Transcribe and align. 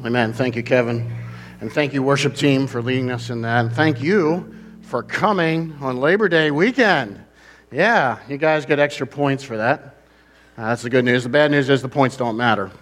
Amen. 0.00 0.32
Thank 0.32 0.56
you, 0.56 0.62
Kevin. 0.62 1.10
And 1.60 1.72
thank 1.72 1.94
you, 1.94 2.02
worship 2.02 2.34
team, 2.34 2.66
for 2.66 2.82
leading 2.82 3.12
us 3.12 3.30
in 3.30 3.42
that. 3.42 3.64
And 3.64 3.72
thank 3.72 4.02
you 4.02 4.52
for 4.82 5.02
coming 5.02 5.72
on 5.80 5.98
Labor 5.98 6.28
Day 6.28 6.50
weekend. 6.50 7.24
Yeah, 7.70 8.18
you 8.28 8.36
guys 8.36 8.66
get 8.66 8.80
extra 8.80 9.06
points 9.06 9.44
for 9.44 9.56
that. 9.56 9.80
Uh, 10.58 10.68
that's 10.68 10.82
the 10.82 10.90
good 10.90 11.04
news. 11.04 11.22
The 11.22 11.28
bad 11.28 11.52
news 11.52 11.68
is 11.68 11.80
the 11.80 11.88
points 11.88 12.16
don't 12.16 12.36
matter. 12.36 12.72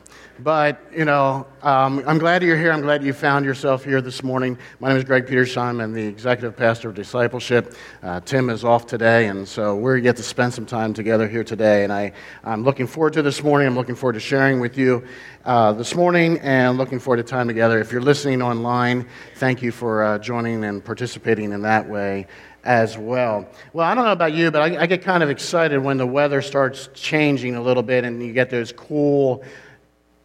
But, 0.42 0.80
you 0.92 1.04
know, 1.04 1.46
um, 1.62 2.02
I'm 2.04 2.18
glad 2.18 2.42
you're 2.42 2.56
here. 2.56 2.72
I'm 2.72 2.80
glad 2.80 3.04
you 3.04 3.12
found 3.12 3.44
yourself 3.44 3.84
here 3.84 4.00
this 4.00 4.24
morning. 4.24 4.58
My 4.80 4.88
name 4.88 4.96
is 4.96 5.04
Greg 5.04 5.26
Petersheim. 5.26 5.80
I'm 5.80 5.92
the 5.92 6.04
executive 6.04 6.56
pastor 6.56 6.88
of 6.88 6.96
discipleship. 6.96 7.76
Uh, 8.02 8.18
Tim 8.18 8.50
is 8.50 8.64
off 8.64 8.84
today, 8.84 9.28
and 9.28 9.46
so 9.46 9.76
we 9.76 10.00
get 10.00 10.16
to 10.16 10.22
spend 10.24 10.52
some 10.52 10.66
time 10.66 10.94
together 10.94 11.28
here 11.28 11.44
today. 11.44 11.84
And 11.84 11.92
I, 11.92 12.12
I'm 12.42 12.64
looking 12.64 12.88
forward 12.88 13.12
to 13.12 13.22
this 13.22 13.44
morning. 13.44 13.68
I'm 13.68 13.76
looking 13.76 13.94
forward 13.94 14.14
to 14.14 14.20
sharing 14.20 14.58
with 14.58 14.76
you 14.76 15.04
uh, 15.44 15.74
this 15.74 15.94
morning 15.94 16.40
and 16.40 16.76
looking 16.76 16.98
forward 16.98 17.18
to 17.18 17.22
time 17.22 17.46
together. 17.46 17.78
If 17.78 17.92
you're 17.92 18.00
listening 18.02 18.42
online, 18.42 19.06
thank 19.36 19.62
you 19.62 19.70
for 19.70 20.02
uh, 20.02 20.18
joining 20.18 20.64
and 20.64 20.84
participating 20.84 21.52
in 21.52 21.62
that 21.62 21.88
way 21.88 22.26
as 22.64 22.98
well. 22.98 23.48
Well, 23.72 23.86
I 23.86 23.94
don't 23.94 24.04
know 24.04 24.12
about 24.12 24.32
you, 24.32 24.50
but 24.50 24.62
I, 24.62 24.82
I, 24.82 24.86
get 24.86 25.02
kind 25.02 25.22
of 25.24 25.30
excited 25.30 25.78
when 25.78 25.96
the 25.96 26.06
weather 26.06 26.40
starts 26.40 26.88
changing 26.94 27.56
a 27.56 27.60
little 27.60 27.82
bit 27.82 28.04
and 28.04 28.24
you 28.24 28.32
get 28.32 28.50
those 28.50 28.70
cool 28.70 29.42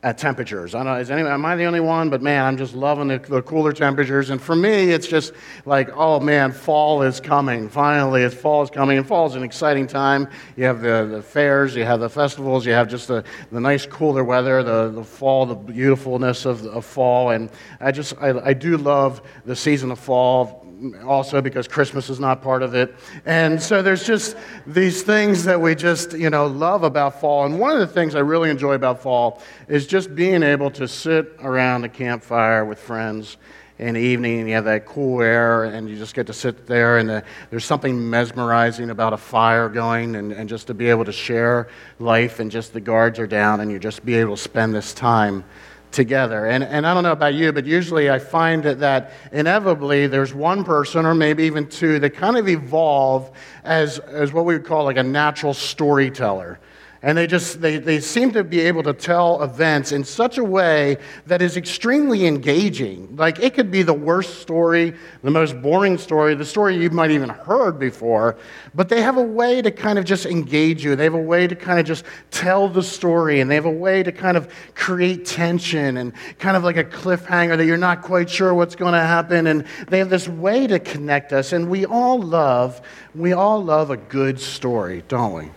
at 0.03 0.17
temperatures. 0.17 0.75
I 0.75 0.79
don't 0.79 0.93
know, 0.93 0.99
is 0.99 1.09
anyone, 1.09 1.31
am 1.31 1.43
I 1.43 1.55
the 1.55 1.65
only 1.65 1.79
one? 1.79 2.09
But 2.09 2.21
man, 2.21 2.45
I'm 2.45 2.55
just 2.55 2.75
loving 2.75 3.07
the, 3.07 3.17
the, 3.17 3.41
cooler 3.41 3.73
temperatures. 3.73 4.29
And 4.29 4.39
for 4.39 4.55
me, 4.55 4.91
it's 4.91 5.07
just 5.07 5.33
like, 5.65 5.89
oh 5.95 6.19
man, 6.19 6.51
fall 6.51 7.01
is 7.01 7.19
coming. 7.19 7.67
Finally, 7.67 8.21
it's 8.21 8.35
fall 8.35 8.61
is 8.61 8.69
coming. 8.69 8.99
And 8.99 9.07
fall 9.07 9.25
is 9.25 9.35
an 9.35 9.41
exciting 9.41 9.87
time. 9.87 10.29
You 10.55 10.65
have 10.65 10.81
the, 10.81 11.07
the 11.11 11.21
fairs, 11.23 11.75
you 11.75 11.83
have 11.83 11.99
the 11.99 12.09
festivals, 12.09 12.65
you 12.65 12.73
have 12.73 12.87
just 12.87 13.07
the, 13.07 13.23
the 13.51 13.59
nice 13.59 13.87
cooler 13.87 14.23
weather, 14.23 14.61
the, 14.61 14.91
the 14.91 15.03
fall, 15.03 15.47
the 15.47 15.55
beautifulness 15.55 16.45
of, 16.45 16.63
of 16.67 16.85
fall. 16.85 17.31
And 17.31 17.49
I 17.79 17.91
just, 17.91 18.13
I, 18.21 18.39
I 18.39 18.53
do 18.53 18.77
love 18.77 19.23
the 19.45 19.55
season 19.55 19.89
of 19.89 19.97
fall 19.97 20.66
also 21.05 21.41
because 21.41 21.67
Christmas 21.67 22.09
is 22.09 22.19
not 22.19 22.41
part 22.41 22.63
of 22.63 22.75
it. 22.75 22.95
And 23.25 23.61
so 23.61 23.81
there's 23.81 24.05
just 24.05 24.37
these 24.65 25.03
things 25.03 25.43
that 25.45 25.59
we 25.59 25.75
just, 25.75 26.13
you 26.13 26.29
know, 26.29 26.47
love 26.47 26.83
about 26.83 27.19
fall. 27.19 27.45
And 27.45 27.59
one 27.59 27.73
of 27.73 27.79
the 27.79 27.87
things 27.87 28.15
I 28.15 28.19
really 28.19 28.49
enjoy 28.49 28.73
about 28.73 29.01
fall 29.01 29.41
is 29.67 29.87
just 29.87 30.15
being 30.15 30.43
able 30.43 30.71
to 30.71 30.87
sit 30.87 31.35
around 31.39 31.83
a 31.83 31.89
campfire 31.89 32.65
with 32.65 32.79
friends 32.79 33.37
in 33.79 33.93
the 33.93 34.01
evening 34.01 34.39
and 34.39 34.49
you 34.49 34.55
have 34.55 34.65
that 34.65 34.85
cool 34.85 35.21
air 35.21 35.65
and 35.65 35.87
you 35.87 35.95
just 35.95 36.15
get 36.15 36.25
to 36.25 36.33
sit 36.33 36.65
there 36.65 36.97
and 36.97 37.07
the, 37.07 37.23
there's 37.51 37.65
something 37.65 38.09
mesmerizing 38.09 38.89
about 38.89 39.13
a 39.13 39.17
fire 39.17 39.69
going 39.69 40.15
and, 40.15 40.31
and 40.31 40.49
just 40.49 40.65
to 40.67 40.73
be 40.73 40.89
able 40.89 41.05
to 41.05 41.11
share 41.11 41.67
life 41.99 42.39
and 42.39 42.49
just 42.49 42.73
the 42.73 42.81
guards 42.81 43.19
are 43.19 43.27
down 43.27 43.59
and 43.59 43.71
you 43.71 43.77
just 43.77 44.03
be 44.03 44.15
able 44.15 44.35
to 44.35 44.41
spend 44.41 44.73
this 44.73 44.95
time 44.95 45.43
together. 45.91 46.45
And, 46.45 46.63
and 46.63 46.85
I 46.85 46.93
don't 46.93 47.03
know 47.03 47.11
about 47.11 47.33
you, 47.33 47.51
but 47.51 47.65
usually 47.65 48.09
I 48.09 48.19
find 48.19 48.63
that, 48.63 48.79
that 48.79 49.13
inevitably 49.31 50.07
there's 50.07 50.33
one 50.33 50.63
person 50.63 51.05
or 51.05 51.15
maybe 51.15 51.43
even 51.43 51.67
two 51.67 51.99
that 51.99 52.11
kind 52.11 52.37
of 52.37 52.47
evolve 52.47 53.31
as, 53.63 53.99
as 53.99 54.33
what 54.33 54.45
we 54.45 54.53
would 54.53 54.65
call 54.65 54.83
like 54.83 54.97
a 54.97 55.03
natural 55.03 55.53
storyteller. 55.53 56.59
And 57.03 57.17
they 57.17 57.27
just 57.27 57.61
they, 57.61 57.77
they 57.77 57.99
seem 57.99 58.31
to 58.31 58.43
be 58.43 58.59
able 58.61 58.81
to 58.83 58.93
tell 58.93 59.43
events 59.43 59.91
in 59.91 60.03
such 60.03 60.37
a 60.37 60.43
way 60.43 60.97
that 61.27 61.41
is 61.41 61.55
extremely 61.55 62.25
engaging. 62.25 63.15
Like 63.15 63.39
it 63.39 63.53
could 63.53 63.69
be 63.69 63.83
the 63.83 63.93
worst 63.93 64.41
story, 64.41 64.95
the 65.21 65.29
most 65.29 65.61
boring 65.61 65.97
story, 65.97 66.33
the 66.33 66.45
story 66.45 66.75
you 66.75 66.89
might 66.89 67.11
even 67.11 67.29
heard 67.29 67.77
before, 67.77 68.37
but 68.73 68.89
they 68.89 69.01
have 69.01 69.17
a 69.17 69.21
way 69.21 69.61
to 69.61 69.69
kind 69.69 69.99
of 69.99 70.05
just 70.05 70.25
engage 70.25 70.83
you. 70.83 70.95
They 70.95 71.03
have 71.03 71.13
a 71.13 71.21
way 71.21 71.45
to 71.45 71.55
kind 71.55 71.79
of 71.79 71.85
just 71.85 72.03
tell 72.31 72.67
the 72.67 72.83
story, 72.83 73.41
and 73.41 73.51
they 73.51 73.55
have 73.55 73.65
a 73.65 73.71
way 73.71 74.01
to 74.01 74.11
kind 74.11 74.35
of 74.35 74.51
create 74.73 75.25
tension 75.25 75.97
and 75.97 76.13
kind 76.39 76.57
of 76.57 76.63
like 76.63 76.77
a 76.77 76.83
cliffhanger 76.83 77.57
that 77.57 77.65
you're 77.65 77.77
not 77.77 78.01
quite 78.01 78.29
sure 78.29 78.53
what's 78.53 78.75
going 78.75 78.93
to 78.93 78.99
happen. 78.99 79.47
And 79.47 79.65
they 79.87 79.99
have 79.99 80.09
this 80.09 80.27
way 80.27 80.65
to 80.65 80.79
connect 80.79 81.31
us, 81.31 81.53
and 81.53 81.69
we 81.69 81.85
all 81.85 82.19
love 82.19 82.81
we 83.17 83.33
all 83.33 83.63
love 83.63 83.89
a 83.89 83.97
good 83.97 84.39
story, 84.39 85.03
don't 85.07 85.33
we? 85.33 85.49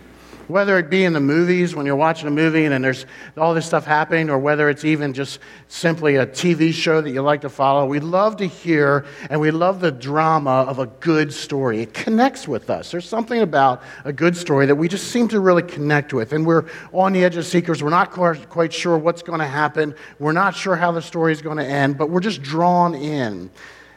Whether 0.51 0.77
it 0.77 0.89
be 0.89 1.03
in 1.03 1.13
the 1.13 1.19
movies 1.19 1.73
when 1.73 1.85
you're 1.85 1.95
watching 1.95 2.27
a 2.27 2.31
movie 2.31 2.65
and 2.65 2.83
there's 2.83 3.05
all 3.37 3.53
this 3.53 3.65
stuff 3.65 3.85
happening, 3.85 4.29
or 4.29 4.37
whether 4.37 4.69
it's 4.69 4.85
even 4.85 5.13
just 5.13 5.39
simply 5.67 6.17
a 6.17 6.25
TV 6.25 6.73
show 6.73 7.01
that 7.01 7.09
you 7.11 7.21
like 7.21 7.41
to 7.41 7.49
follow, 7.49 7.85
we 7.85 7.99
love 7.99 8.37
to 8.37 8.45
hear 8.45 9.05
and 9.29 9.39
we 9.39 9.51
love 9.51 9.79
the 9.79 9.91
drama 9.91 10.65
of 10.67 10.79
a 10.79 10.87
good 10.87 11.33
story. 11.33 11.81
It 11.81 11.93
connects 11.93 12.47
with 12.47 12.69
us. 12.69 12.91
There's 12.91 13.07
something 13.07 13.41
about 13.41 13.81
a 14.05 14.13
good 14.13 14.35
story 14.35 14.65
that 14.65 14.75
we 14.75 14.87
just 14.87 15.07
seem 15.07 15.27
to 15.29 15.39
really 15.39 15.63
connect 15.63 16.13
with. 16.13 16.33
And 16.33 16.45
we're 16.45 16.65
on 16.91 17.13
the 17.13 17.23
edge 17.23 17.37
of 17.37 17.45
seekers. 17.45 17.81
We're 17.81 17.89
not 17.89 18.11
quite 18.11 18.73
sure 18.73 18.97
what's 18.97 19.23
going 19.23 19.39
to 19.39 19.47
happen. 19.47 19.95
We're 20.19 20.31
not 20.33 20.55
sure 20.55 20.75
how 20.75 20.91
the 20.91 21.01
story 21.01 21.31
is 21.31 21.41
going 21.41 21.57
to 21.57 21.65
end, 21.65 21.97
but 21.97 22.09
we're 22.09 22.19
just 22.19 22.41
drawn 22.41 22.93
in. 22.93 23.49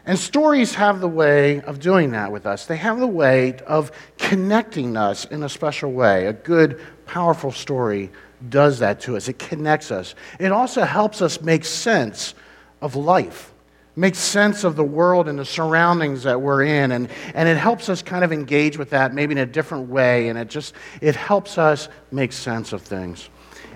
And 0.07 0.19
stories 0.19 0.75
have 0.75 1.01
the 1.01 1.09
way 1.09 1.63
of 1.63 1.81
doing 1.81 2.11
that 2.13 2.31
with 2.31 2.45
us. 2.47 2.67
They 2.67 2.77
have 2.77 2.99
the 2.99 3.07
way 3.07 3.57
of 3.67 3.91
connecting 4.19 4.97
us 4.97 5.25
in 5.25 5.43
a 5.43 5.49
special 5.49 5.93
way. 5.93 6.27
A 6.27 6.33
good, 6.33 6.81
powerful 7.07 7.53
story 7.53 8.11
does 8.49 8.81
that 8.81 9.01
to 9.03 9.17
us, 9.17 9.29
it 9.29 9.39
connects 9.39 9.91
us. 9.91 10.15
It 10.39 10.53
also 10.53 10.83
helps 10.83 11.23
us 11.23 11.41
make 11.41 11.65
sense 11.65 12.35
of 12.83 12.95
life. 12.95 13.53
Make 13.97 14.17
sense 14.17 14.65
of 14.65 14.77
the 14.77 14.85
world 14.85 15.29
and 15.29 15.39
the 15.39 15.45
surroundings 15.45 16.25
that 16.25 16.41
we're 16.41 16.65
in, 16.65 16.91
and, 16.91 17.09
and 17.33 17.49
it 17.49 17.57
helps 17.57 17.89
us 17.89 18.03
kind 18.03 18.25
of 18.25 18.33
engage 18.33 18.77
with 18.77 18.91
that 18.91 19.15
maybe 19.15 19.33
in 19.33 19.39
a 19.39 19.47
different 19.47 19.89
way, 19.89 20.29
and 20.29 20.39
it 20.39 20.51
just 20.51 20.75
it 21.01 21.15
helps 21.15 21.59
us 21.59 21.89
make 22.11 22.33
sense 22.33 22.73
of 22.73 22.83
things. 22.83 23.31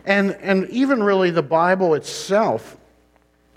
And, 0.05 0.33
and 0.37 0.69
even 0.71 1.03
really 1.03 1.31
the 1.31 1.43
Bible 1.43 1.95
itself 1.95 2.78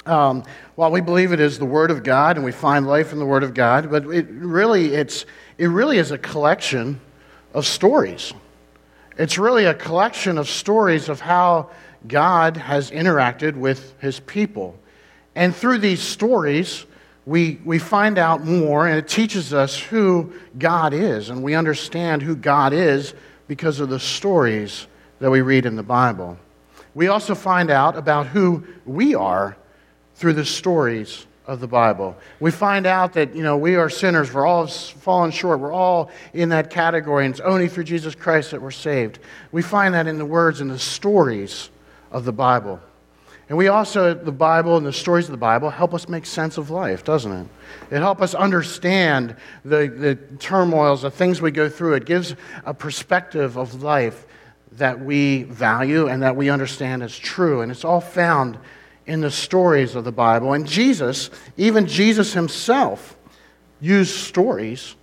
um, 0.05 0.43
while 0.75 0.91
we 0.91 1.01
believe 1.01 1.31
it 1.31 1.39
is 1.39 1.59
the 1.59 1.65
Word 1.65 1.91
of 1.91 2.03
God 2.03 2.37
and 2.37 2.45
we 2.45 2.51
find 2.51 2.87
life 2.87 3.13
in 3.13 3.19
the 3.19 3.25
Word 3.25 3.43
of 3.43 3.53
God, 3.53 3.91
but 3.91 4.05
it 4.07 4.27
really, 4.29 4.93
it's, 4.93 5.25
it 5.57 5.67
really 5.67 5.97
is 5.97 6.11
a 6.11 6.17
collection 6.17 6.99
of 7.53 7.65
stories. 7.65 8.33
It's 9.17 9.37
really 9.37 9.65
a 9.65 9.73
collection 9.73 10.37
of 10.37 10.49
stories 10.49 11.09
of 11.09 11.19
how 11.19 11.69
God 12.07 12.57
has 12.57 12.89
interacted 12.89 13.55
with 13.55 13.93
His 13.99 14.19
people. 14.21 14.77
And 15.35 15.55
through 15.55 15.77
these 15.77 16.01
stories, 16.01 16.85
we, 17.25 17.59
we 17.63 17.77
find 17.77 18.17
out 18.17 18.43
more, 18.43 18.87
and 18.87 18.97
it 18.97 19.07
teaches 19.07 19.53
us 19.53 19.77
who 19.77 20.33
God 20.57 20.93
is, 20.93 21.29
and 21.29 21.43
we 21.43 21.53
understand 21.53 22.23
who 22.23 22.35
God 22.35 22.73
is 22.73 23.13
because 23.47 23.79
of 23.79 23.89
the 23.89 23.99
stories 23.99 24.87
that 25.19 25.29
we 25.29 25.41
read 25.41 25.67
in 25.67 25.75
the 25.75 25.83
Bible. 25.83 26.37
We 26.95 27.07
also 27.07 27.35
find 27.35 27.69
out 27.69 27.95
about 27.95 28.27
who 28.27 28.65
we 28.85 29.13
are 29.13 29.55
through 30.21 30.33
the 30.33 30.45
stories 30.45 31.25
of 31.47 31.59
the 31.59 31.67
Bible. 31.67 32.15
We 32.39 32.51
find 32.51 32.85
out 32.85 33.13
that, 33.13 33.35
you 33.35 33.41
know, 33.41 33.57
we 33.57 33.75
are 33.75 33.89
sinners. 33.89 34.31
We're 34.31 34.45
all 34.45 34.67
fallen 34.67 35.31
short. 35.31 35.59
We're 35.59 35.71
all 35.71 36.11
in 36.31 36.49
that 36.49 36.69
category, 36.69 37.25
and 37.25 37.33
it's 37.33 37.41
only 37.41 37.67
through 37.67 37.85
Jesus 37.85 38.13
Christ 38.13 38.51
that 38.51 38.61
we're 38.61 38.69
saved. 38.69 39.17
We 39.51 39.63
find 39.63 39.95
that 39.95 40.05
in 40.05 40.19
the 40.19 40.25
words 40.25 40.61
and 40.61 40.69
the 40.69 40.77
stories 40.77 41.71
of 42.11 42.23
the 42.23 42.31
Bible. 42.31 42.79
And 43.49 43.57
we 43.57 43.67
also, 43.67 44.13
the 44.13 44.31
Bible 44.31 44.77
and 44.77 44.85
the 44.85 44.93
stories 44.93 45.25
of 45.25 45.31
the 45.31 45.37
Bible 45.37 45.71
help 45.71 45.95
us 45.95 46.07
make 46.07 46.27
sense 46.27 46.59
of 46.59 46.69
life, 46.69 47.03
doesn't 47.03 47.31
it? 47.31 47.47
It 47.89 47.97
helps 47.97 48.21
us 48.21 48.35
understand 48.35 49.35
the, 49.65 49.87
the 49.87 50.15
turmoils, 50.37 51.01
the 51.01 51.09
things 51.09 51.41
we 51.41 51.49
go 51.49 51.67
through. 51.67 51.95
It 51.95 52.05
gives 52.05 52.35
a 52.63 52.75
perspective 52.75 53.57
of 53.57 53.81
life 53.81 54.27
that 54.73 54.99
we 55.03 55.43
value 55.43 56.07
and 56.07 56.21
that 56.21 56.35
we 56.35 56.51
understand 56.51 57.01
as 57.01 57.17
true. 57.17 57.61
And 57.61 57.71
it's 57.71 57.83
all 57.83 58.01
found 58.01 58.59
in 59.05 59.21
the 59.21 59.31
stories 59.31 59.95
of 59.95 60.03
the 60.03 60.11
Bible. 60.11 60.53
And 60.53 60.67
Jesus, 60.67 61.29
even 61.57 61.87
Jesus 61.87 62.33
himself, 62.33 63.17
used 63.79 64.15
stories 64.15 64.95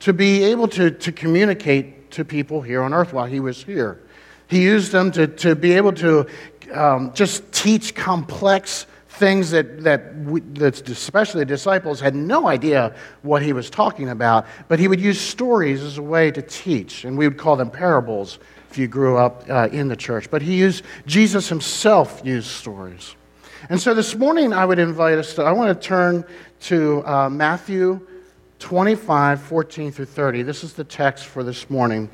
to 0.00 0.12
be 0.12 0.44
able 0.44 0.68
to, 0.68 0.90
to 0.90 1.12
communicate 1.12 2.10
to 2.12 2.24
people 2.24 2.60
here 2.60 2.82
on 2.82 2.92
earth 2.92 3.12
while 3.12 3.26
he 3.26 3.40
was 3.40 3.62
here. 3.62 4.00
He 4.48 4.62
used 4.62 4.92
them 4.92 5.12
to, 5.12 5.26
to 5.26 5.54
be 5.54 5.72
able 5.72 5.92
to 5.94 6.26
um, 6.72 7.12
just 7.14 7.52
teach 7.52 7.94
complex 7.94 8.86
things 9.08 9.50
that, 9.50 9.82
that, 9.84 10.16
we, 10.16 10.40
that 10.40 10.88
especially 10.88 11.40
the 11.40 11.46
disciples 11.46 12.00
had 12.00 12.14
no 12.14 12.48
idea 12.48 12.94
what 13.22 13.42
he 13.42 13.52
was 13.52 13.70
talking 13.70 14.08
about, 14.08 14.46
but 14.68 14.78
he 14.78 14.88
would 14.88 15.00
use 15.00 15.20
stories 15.20 15.82
as 15.82 15.98
a 15.98 16.02
way 16.02 16.30
to 16.30 16.42
teach, 16.42 17.04
and 17.04 17.16
we 17.16 17.28
would 17.28 17.38
call 17.38 17.56
them 17.56 17.70
parables 17.70 18.38
if 18.70 18.78
you 18.78 18.88
grew 18.88 19.18
up 19.18 19.44
uh, 19.48 19.68
in 19.70 19.88
the 19.88 19.96
church. 19.96 20.30
But 20.30 20.42
he 20.42 20.56
used, 20.56 20.84
Jesus 21.06 21.48
himself 21.48 22.22
used 22.24 22.48
stories. 22.48 23.14
And 23.68 23.80
so 23.80 23.94
this 23.94 24.16
morning, 24.16 24.52
I 24.52 24.64
would 24.64 24.80
invite 24.80 25.18
us 25.18 25.34
to, 25.34 25.42
I 25.44 25.52
want 25.52 25.80
to 25.80 25.86
turn 25.86 26.24
to 26.62 27.06
uh, 27.06 27.30
Matthew 27.30 28.04
25, 28.58 29.40
14 29.40 29.92
through 29.92 30.06
30. 30.06 30.42
This 30.42 30.64
is 30.64 30.72
the 30.72 30.82
text 30.82 31.26
for 31.26 31.44
this 31.44 31.70
morning. 31.70 32.10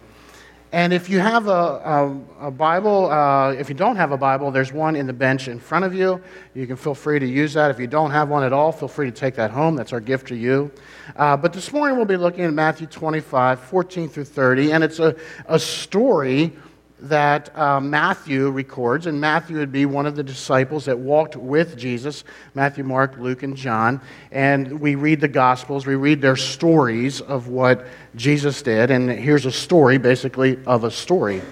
And 0.73 0.93
if 0.93 1.09
you 1.09 1.21
have 1.21 1.47
a, 1.47 1.51
a, 1.51 2.49
a 2.49 2.51
Bible, 2.51 3.11
uh, 3.11 3.53
if 3.53 3.71
you 3.71 3.75
don't 3.75 3.97
have 3.97 4.13
a 4.13 4.19
Bible, 4.19 4.51
there's 4.51 4.75
one 4.75 4.95
in 4.95 5.07
the 5.07 5.15
bench 5.15 5.49
in 5.49 5.59
front 5.59 5.87
of 5.87 5.95
you. 5.95 6.21
You 6.53 6.67
can 6.67 6.77
feel 6.77 6.95
free 6.95 7.19
to 7.19 7.27
use 7.27 7.55
that. 7.55 7.71
If 7.71 7.81
you 7.81 7.87
don't 7.87 8.11
have 8.11 8.29
one 8.29 8.43
at 8.43 8.53
all, 8.53 8.71
feel 8.71 8.89
free 8.89 9.07
to 9.07 9.17
take 9.17 9.35
that 9.37 9.51
home. 9.51 9.75
That's 9.75 9.95
our 9.95 10.01
gift 10.01 10.29
to 10.29 10.37
you. 10.37 10.71
Uh, 11.17 11.39
but 11.39 11.55
this 11.55 11.73
morning 11.73 11.97
we'll 11.97 12.05
be 12.05 12.19
looking 12.19 12.45
at 12.45 12.53
Matthew 12.53 12.87
25, 12.87 13.59
14 13.61 14.09
through 14.11 14.25
30. 14.25 14.73
And 14.73 14.85
it's 14.85 14.99
a, 14.99 15.17
a 15.47 15.59
story 15.59 16.53
that 17.01 17.57
uh, 17.57 17.81
Matthew 17.81 18.51
records, 18.51 19.07
and 19.07 19.21
Matthew 19.21 19.59
would 19.59 19.73
be 19.73 19.87
one 19.87 20.07
of 20.07 20.17
the 20.17 20.23
disciples 20.23 20.87
that 20.87 20.99
walked 20.99 21.37
with 21.37 21.77
Jesus 21.77 22.25
Matthew, 22.55 22.85
Mark, 22.85 23.17
Luke, 23.19 23.43
and 23.43 23.57
John. 23.57 24.01
And 24.33 24.81
we 24.81 24.95
read 24.95 25.21
the 25.21 25.29
Gospels, 25.29 25.87
we 25.87 25.95
read 25.95 26.21
their 26.21 26.37
stories 26.37 27.21
of 27.21 27.49
what 27.49 27.87
Jesus 28.17 28.63
did. 28.63 28.91
And 28.91 29.11
here's 29.11 29.47
a 29.47 29.53
story, 29.53 29.99
basically, 29.99 30.59
of 30.67 30.85
a 30.85 30.91
story, 30.91 31.43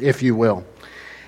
if 0.00 0.22
you 0.22 0.34
will. 0.34 0.64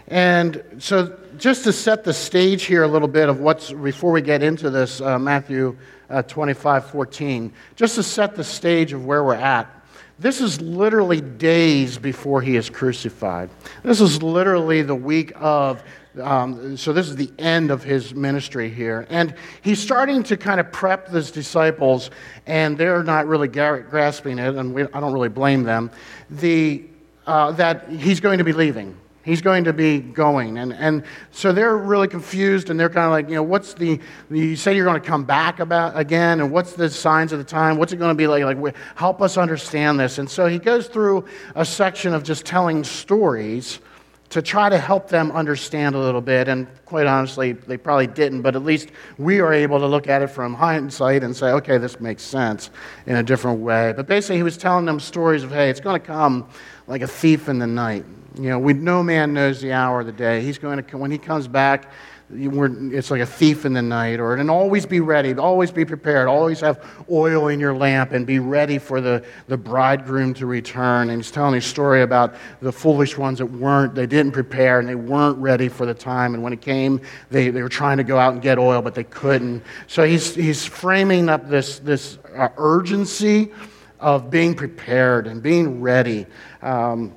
And 0.08 0.62
so, 0.78 1.18
just 1.36 1.64
to 1.64 1.72
set 1.72 2.04
the 2.04 2.14
stage 2.14 2.64
here 2.64 2.84
a 2.84 2.88
little 2.88 3.08
bit 3.08 3.28
of 3.28 3.40
what's, 3.40 3.72
before 3.72 4.12
we 4.12 4.22
get 4.22 4.42
into 4.42 4.70
this, 4.70 5.00
uh, 5.00 5.18
Matthew 5.18 5.76
uh, 6.08 6.22
25 6.22 6.90
14, 6.90 7.52
just 7.74 7.96
to 7.96 8.02
set 8.02 8.36
the 8.36 8.44
stage 8.44 8.92
of 8.92 9.04
where 9.04 9.24
we're 9.24 9.34
at. 9.34 9.75
This 10.18 10.40
is 10.40 10.60
literally 10.62 11.20
days 11.20 11.98
before 11.98 12.40
he 12.40 12.56
is 12.56 12.70
crucified. 12.70 13.50
This 13.82 14.00
is 14.00 14.22
literally 14.22 14.80
the 14.80 14.94
week 14.94 15.32
of, 15.36 15.84
um, 16.22 16.74
so 16.78 16.94
this 16.94 17.08
is 17.08 17.16
the 17.16 17.30
end 17.38 17.70
of 17.70 17.84
his 17.84 18.14
ministry 18.14 18.70
here. 18.70 19.06
And 19.10 19.34
he's 19.60 19.78
starting 19.78 20.22
to 20.24 20.38
kind 20.38 20.58
of 20.58 20.72
prep 20.72 21.08
his 21.08 21.30
disciples, 21.30 22.10
and 22.46 22.78
they're 22.78 23.02
not 23.02 23.26
really 23.26 23.48
grasping 23.48 24.38
it, 24.38 24.54
and 24.54 24.72
we, 24.72 24.84
I 24.84 25.00
don't 25.00 25.12
really 25.12 25.28
blame 25.28 25.64
them, 25.64 25.90
the, 26.30 26.84
uh, 27.26 27.52
that 27.52 27.90
he's 27.90 28.20
going 28.20 28.38
to 28.38 28.44
be 28.44 28.54
leaving 28.54 28.96
He's 29.26 29.42
going 29.42 29.64
to 29.64 29.72
be 29.72 29.98
going. 29.98 30.58
And, 30.58 30.72
and 30.72 31.02
so 31.32 31.52
they're 31.52 31.76
really 31.76 32.06
confused 32.06 32.70
and 32.70 32.78
they're 32.78 32.88
kind 32.88 33.06
of 33.06 33.10
like, 33.10 33.28
you 33.28 33.34
know, 33.34 33.42
what's 33.42 33.74
the, 33.74 33.98
you 34.30 34.54
say 34.54 34.76
you're 34.76 34.84
going 34.84 35.02
to 35.02 35.06
come 35.06 35.24
back 35.24 35.58
about 35.58 35.98
again 35.98 36.40
and 36.40 36.52
what's 36.52 36.74
the 36.74 36.88
signs 36.88 37.32
of 37.32 37.40
the 37.40 37.44
time? 37.44 37.76
What's 37.76 37.92
it 37.92 37.96
going 37.96 38.12
to 38.12 38.14
be 38.14 38.28
like? 38.28 38.44
Like, 38.44 38.76
help 38.94 39.20
us 39.20 39.36
understand 39.36 39.98
this. 39.98 40.18
And 40.18 40.30
so 40.30 40.46
he 40.46 40.60
goes 40.60 40.86
through 40.86 41.24
a 41.56 41.64
section 41.64 42.14
of 42.14 42.22
just 42.22 42.46
telling 42.46 42.84
stories 42.84 43.80
to 44.28 44.42
try 44.42 44.68
to 44.68 44.78
help 44.78 45.08
them 45.08 45.32
understand 45.32 45.96
a 45.96 45.98
little 45.98 46.20
bit. 46.20 46.46
And 46.46 46.68
quite 46.84 47.08
honestly, 47.08 47.50
they 47.50 47.76
probably 47.76 48.06
didn't, 48.06 48.42
but 48.42 48.54
at 48.54 48.62
least 48.62 48.90
we 49.18 49.40
are 49.40 49.52
able 49.52 49.80
to 49.80 49.86
look 49.88 50.06
at 50.06 50.22
it 50.22 50.28
from 50.28 50.54
hindsight 50.54 51.24
and 51.24 51.34
say, 51.34 51.48
okay, 51.48 51.78
this 51.78 51.98
makes 51.98 52.22
sense 52.22 52.70
in 53.06 53.16
a 53.16 53.24
different 53.24 53.58
way. 53.58 53.92
But 53.96 54.06
basically, 54.06 54.36
he 54.36 54.44
was 54.44 54.56
telling 54.56 54.84
them 54.84 55.00
stories 55.00 55.42
of, 55.42 55.50
hey, 55.50 55.68
it's 55.68 55.80
going 55.80 56.00
to 56.00 56.06
come 56.06 56.48
like 56.86 57.02
a 57.02 57.08
thief 57.08 57.48
in 57.48 57.58
the 57.58 57.66
night. 57.66 58.04
You 58.36 58.50
know, 58.50 58.58
we, 58.58 58.74
no 58.74 59.02
man 59.02 59.32
knows 59.32 59.60
the 59.60 59.72
hour 59.72 60.00
of 60.00 60.06
the 60.06 60.12
day. 60.12 60.42
He's 60.42 60.58
going 60.58 60.82
to, 60.82 60.98
when 60.98 61.10
he 61.10 61.16
comes 61.18 61.48
back, 61.48 61.90
it's 62.28 63.10
like 63.10 63.20
a 63.20 63.26
thief 63.26 63.64
in 63.64 63.72
the 63.72 63.80
night. 63.80 64.20
Or, 64.20 64.34
and 64.34 64.50
always 64.50 64.84
be 64.84 65.00
ready, 65.00 65.32
always 65.34 65.70
be 65.70 65.84
prepared, 65.84 66.28
always 66.28 66.60
have 66.60 66.84
oil 67.10 67.48
in 67.48 67.60
your 67.60 67.74
lamp 67.74 68.12
and 68.12 68.26
be 68.26 68.38
ready 68.38 68.78
for 68.78 69.00
the, 69.00 69.24
the 69.46 69.56
bridegroom 69.56 70.34
to 70.34 70.46
return. 70.46 71.08
And 71.08 71.22
he's 71.22 71.30
telling 71.30 71.54
a 71.54 71.60
story 71.62 72.02
about 72.02 72.34
the 72.60 72.72
foolish 72.72 73.16
ones 73.16 73.38
that 73.38 73.46
weren't, 73.46 73.94
they 73.94 74.06
didn't 74.06 74.32
prepare 74.32 74.80
and 74.80 74.88
they 74.88 74.96
weren't 74.96 75.38
ready 75.38 75.68
for 75.68 75.86
the 75.86 75.94
time. 75.94 76.34
And 76.34 76.42
when 76.42 76.52
it 76.52 76.60
came, 76.60 77.00
they, 77.30 77.48
they 77.48 77.62
were 77.62 77.70
trying 77.70 77.96
to 77.96 78.04
go 78.04 78.18
out 78.18 78.34
and 78.34 78.42
get 78.42 78.58
oil, 78.58 78.82
but 78.82 78.94
they 78.94 79.04
couldn't. 79.04 79.62
So 79.86 80.02
he's, 80.04 80.34
he's 80.34 80.64
framing 80.64 81.30
up 81.30 81.48
this, 81.48 81.78
this 81.78 82.18
uh, 82.36 82.48
urgency 82.58 83.52
of 83.98 84.30
being 84.30 84.54
prepared 84.54 85.26
and 85.26 85.42
being 85.42 85.80
ready. 85.80 86.26
Um, 86.60 87.14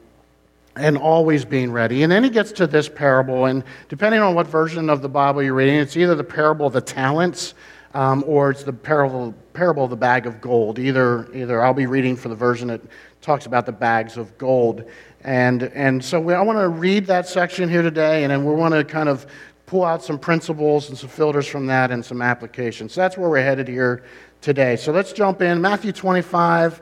and 0.75 0.97
always 0.97 1.45
being 1.45 1.71
ready. 1.71 2.03
And 2.03 2.11
then 2.11 2.23
he 2.23 2.29
gets 2.29 2.51
to 2.53 2.67
this 2.67 2.87
parable, 2.87 3.45
and 3.45 3.63
depending 3.89 4.21
on 4.21 4.35
what 4.35 4.47
version 4.47 4.89
of 4.89 5.01
the 5.01 5.09
Bible 5.09 5.43
you're 5.43 5.53
reading, 5.53 5.75
it's 5.75 5.97
either 5.97 6.15
the 6.15 6.23
parable 6.23 6.67
of 6.67 6.73
the 6.73 6.81
talents 6.81 7.53
um, 7.93 8.23
or 8.27 8.51
it's 8.51 8.63
the 8.63 8.73
parable, 8.73 9.33
parable 9.53 9.83
of 9.83 9.89
the 9.89 9.95
bag 9.95 10.25
of 10.25 10.39
gold. 10.41 10.79
Either, 10.79 11.27
either 11.33 11.63
I'll 11.63 11.73
be 11.73 11.87
reading 11.87 12.15
for 12.15 12.29
the 12.29 12.35
version 12.35 12.67
that 12.67 12.81
talks 13.21 13.45
about 13.45 13.65
the 13.65 13.71
bags 13.71 14.17
of 14.17 14.37
gold. 14.37 14.89
And, 15.21 15.63
and 15.63 16.03
so 16.03 16.19
we, 16.19 16.33
I 16.33 16.41
want 16.41 16.59
to 16.59 16.69
read 16.69 17.05
that 17.07 17.27
section 17.27 17.67
here 17.67 17.81
today, 17.81 18.23
and 18.23 18.31
then 18.31 18.45
we 18.45 18.53
want 18.53 18.73
to 18.73 18.83
kind 18.83 19.09
of 19.09 19.25
pull 19.65 19.83
out 19.83 20.03
some 20.03 20.17
principles 20.17 20.89
and 20.89 20.97
some 20.97 21.09
filters 21.09 21.47
from 21.47 21.67
that 21.67 21.91
and 21.91 22.03
some 22.03 22.21
applications. 22.21 22.93
So 22.93 23.01
that's 23.01 23.17
where 23.17 23.29
we're 23.29 23.43
headed 23.43 23.67
here 23.67 24.03
today. 24.41 24.75
So 24.75 24.91
let's 24.91 25.13
jump 25.13 25.41
in. 25.41 25.61
Matthew 25.61 25.91
25, 25.91 26.81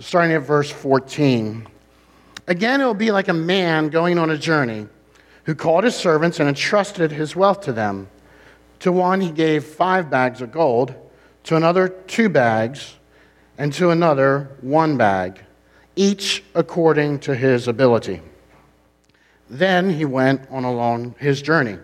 starting 0.00 0.32
at 0.32 0.42
verse 0.42 0.70
14. 0.70 1.66
Again, 2.50 2.80
it 2.80 2.84
will 2.84 2.94
be 2.94 3.12
like 3.12 3.28
a 3.28 3.32
man 3.32 3.90
going 3.90 4.18
on 4.18 4.28
a 4.28 4.36
journey 4.36 4.88
who 5.44 5.54
called 5.54 5.84
his 5.84 5.94
servants 5.94 6.40
and 6.40 6.48
entrusted 6.48 7.12
his 7.12 7.36
wealth 7.36 7.60
to 7.60 7.72
them. 7.72 8.08
To 8.80 8.90
one, 8.90 9.20
he 9.20 9.30
gave 9.30 9.64
five 9.64 10.10
bags 10.10 10.42
of 10.42 10.50
gold, 10.50 10.92
to 11.44 11.54
another, 11.54 11.88
two 11.88 12.28
bags, 12.28 12.96
and 13.56 13.72
to 13.74 13.90
another, 13.90 14.50
one 14.62 14.96
bag, 14.96 15.40
each 15.94 16.42
according 16.56 17.20
to 17.20 17.36
his 17.36 17.68
ability. 17.68 18.20
Then 19.48 19.88
he 19.88 20.04
went 20.04 20.50
on 20.50 20.64
along 20.64 21.14
his 21.20 21.40
journey. 21.42 21.78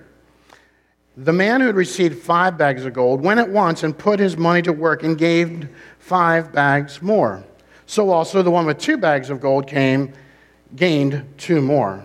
The 1.17 1.33
man 1.33 1.61
who 1.61 1.69
had 1.69 1.77
received 1.77 2.19
five 2.19 2.59
bags 2.59 2.85
of 2.85 2.93
gold 2.93 3.21
went 3.23 3.39
at 3.39 3.51
once 3.51 3.85
and 3.85 3.97
put 3.97 4.19
his 4.19 4.37
money 4.37 4.63
to 4.63 4.73
work 4.73 5.05
and 5.05 5.17
gave 5.17 5.69
five 6.01 6.53
bags 6.53 7.01
more. 7.01 7.45
So 7.87 8.11
also 8.11 8.43
the 8.43 8.51
one 8.51 8.67
with 8.67 8.79
two 8.79 8.97
bags 8.97 9.31
of 9.31 9.41
gold 9.41 9.69
came 9.69 10.13
gained 10.75 11.25
two 11.39 11.61
more. 11.61 12.05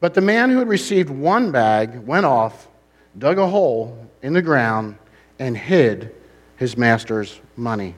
But 0.00 0.14
the 0.14 0.20
man 0.20 0.50
who 0.50 0.58
had 0.58 0.68
received 0.68 1.10
one 1.10 1.52
bag 1.52 2.06
went 2.06 2.24
off, 2.24 2.68
dug 3.18 3.38
a 3.38 3.46
hole 3.46 4.08
in 4.22 4.32
the 4.32 4.42
ground, 4.42 4.96
and 5.38 5.56
hid 5.56 6.14
his 6.56 6.76
master's 6.76 7.40
money. 7.56 7.94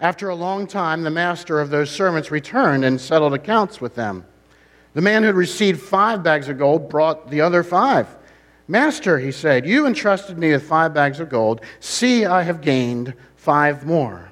After 0.00 0.28
a 0.28 0.34
long 0.34 0.66
time, 0.66 1.02
the 1.02 1.10
master 1.10 1.60
of 1.60 1.70
those 1.70 1.90
servants 1.90 2.30
returned 2.30 2.84
and 2.84 3.00
settled 3.00 3.34
accounts 3.34 3.80
with 3.80 3.94
them. 3.94 4.24
The 4.94 5.00
man 5.00 5.22
who 5.22 5.28
had 5.28 5.36
received 5.36 5.80
five 5.80 6.22
bags 6.22 6.48
of 6.48 6.58
gold 6.58 6.88
brought 6.88 7.30
the 7.30 7.40
other 7.40 7.62
five. 7.62 8.08
Master, 8.68 9.18
he 9.18 9.32
said, 9.32 9.66
you 9.66 9.86
entrusted 9.86 10.38
me 10.38 10.52
with 10.52 10.62
five 10.62 10.92
bags 10.94 11.20
of 11.20 11.28
gold. 11.28 11.62
See, 11.80 12.24
I 12.24 12.42
have 12.42 12.60
gained 12.60 13.14
five 13.36 13.86
more. 13.86 14.30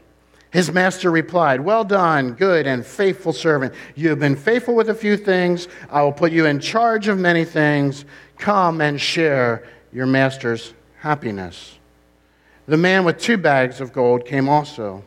His 0.57 0.73
master 0.73 1.11
replied, 1.11 1.61
Well 1.61 1.85
done, 1.85 2.33
good 2.33 2.67
and 2.67 2.83
faithful 2.83 3.35
servant. 3.35 3.75
You 3.95 4.09
have 4.09 4.19
been 4.19 4.37
faithful 4.37 4.75
with 4.75 4.89
a 4.89 4.95
few 4.95 5.19
things. 5.19 5.69
I 5.91 6.01
will 6.01 6.15
put 6.15 6.33
you 6.33 6.47
in 6.47 6.61
charge 6.61 7.09
of 7.09 7.19
many 7.19 7.45
things. 7.45 8.07
Come 8.39 8.81
and 8.81 8.99
share 8.99 9.65
your 9.93 10.07
master's 10.07 10.73
happiness. 11.01 11.79
The 12.65 12.79
man 12.79 13.05
with 13.05 13.19
two 13.19 13.37
bags 13.37 13.83
of 13.83 13.93
gold 13.93 14.25
came 14.25 14.49
also. 14.49 15.05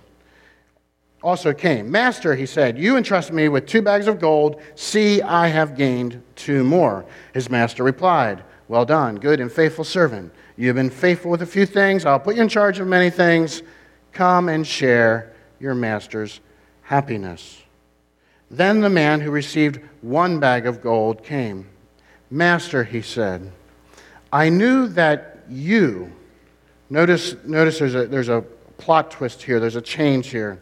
Also 1.23 1.51
came. 1.51 1.89
Master, 1.89 2.35
he 2.35 2.45
said, 2.45 2.77
You 2.77 2.95
entrusted 2.95 3.33
me 3.33 3.49
with 3.49 3.65
two 3.65 3.81
bags 3.81 4.05
of 4.05 4.19
gold. 4.19 4.61
See, 4.75 5.19
I 5.19 5.47
have 5.47 5.75
gained 5.75 6.21
two 6.35 6.63
more. 6.63 7.07
His 7.33 7.49
master 7.49 7.83
replied, 7.83 8.43
Well 8.67 8.85
done, 8.85 9.15
good 9.15 9.39
and 9.39 9.51
faithful 9.51 9.83
servant. 9.83 10.31
You 10.57 10.67
have 10.67 10.75
been 10.75 10.91
faithful 10.91 11.31
with 11.31 11.41
a 11.41 11.47
few 11.47 11.65
things. 11.65 12.05
I'll 12.05 12.19
put 12.19 12.35
you 12.35 12.43
in 12.43 12.49
charge 12.49 12.77
of 12.77 12.85
many 12.85 13.09
things. 13.09 13.63
Come 14.11 14.47
and 14.47 14.67
share 14.67 15.33
your 15.59 15.75
master's 15.75 16.39
happiness. 16.81 17.61
Then 18.51 18.81
the 18.81 18.89
man 18.89 19.21
who 19.21 19.31
received 19.31 19.79
one 20.01 20.39
bag 20.39 20.65
of 20.65 20.81
gold 20.81 21.23
came. 21.23 21.67
Master, 22.31 22.83
he 22.83 23.01
said, 23.01 23.51
I 24.31 24.49
knew 24.49 24.87
that 24.89 25.43
you, 25.49 26.11
notice, 26.89 27.35
notice 27.43 27.79
there's, 27.79 27.95
a, 27.95 28.07
there's 28.07 28.29
a 28.29 28.43
plot 28.77 29.11
twist 29.11 29.41
here, 29.41 29.59
there's 29.59 29.75
a 29.75 29.81
change 29.81 30.27
here. 30.27 30.61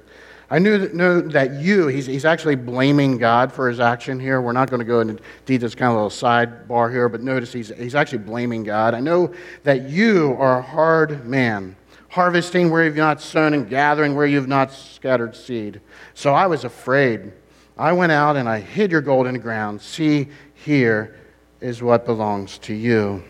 I 0.49 0.59
knew 0.59 0.77
that, 0.77 1.29
that 1.31 1.53
you, 1.55 1.87
he's, 1.87 2.05
he's 2.05 2.23
actually 2.23 2.55
blaming 2.55 3.17
God 3.17 3.51
for 3.51 3.67
his 3.67 3.81
action 3.81 4.17
here. 4.17 4.41
We're 4.41 4.53
not 4.53 4.69
going 4.69 4.79
to 4.79 4.85
go 4.85 5.01
into 5.01 5.17
details, 5.45 5.75
kind 5.75 5.91
of 5.91 5.97
a 5.97 6.03
little 6.03 6.09
sidebar 6.09 6.89
here, 6.89 7.09
but 7.09 7.21
notice 7.21 7.51
he's, 7.51 7.67
he's 7.69 7.95
actually 7.95 8.19
blaming 8.19 8.63
God. 8.63 8.93
I 8.93 9.01
know 9.01 9.33
that 9.63 9.89
you 9.89 10.37
are 10.39 10.59
a 10.59 10.61
hard 10.61 11.25
man 11.25 11.75
harvesting 12.09 12.69
where 12.69 12.83
you've 12.83 12.95
not 12.95 13.21
sown 13.21 13.53
and 13.53 13.69
gathering 13.69 14.15
where 14.15 14.25
you've 14.25 14.47
not 14.47 14.71
scattered 14.71 15.35
seed. 15.35 15.81
So 16.13 16.33
I 16.33 16.47
was 16.47 16.63
afraid. 16.63 17.31
I 17.77 17.91
went 17.91 18.11
out 18.11 18.37
and 18.37 18.47
I 18.49 18.59
hid 18.59 18.91
your 18.91 19.01
gold 19.01 19.27
in 19.27 19.33
the 19.33 19.39
ground. 19.39 19.81
See, 19.81 20.29
here 20.53 21.15
is 21.61 21.81
what 21.81 22.05
belongs 22.05 22.57
to 22.59 22.73
you. 22.73 23.23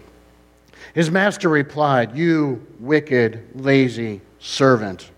His 0.93 1.12
master 1.12 1.50
replied, 1.50 2.15
You 2.15 2.65
wicked, 2.79 3.50
lazy 3.55 4.22
servant. 4.39 5.12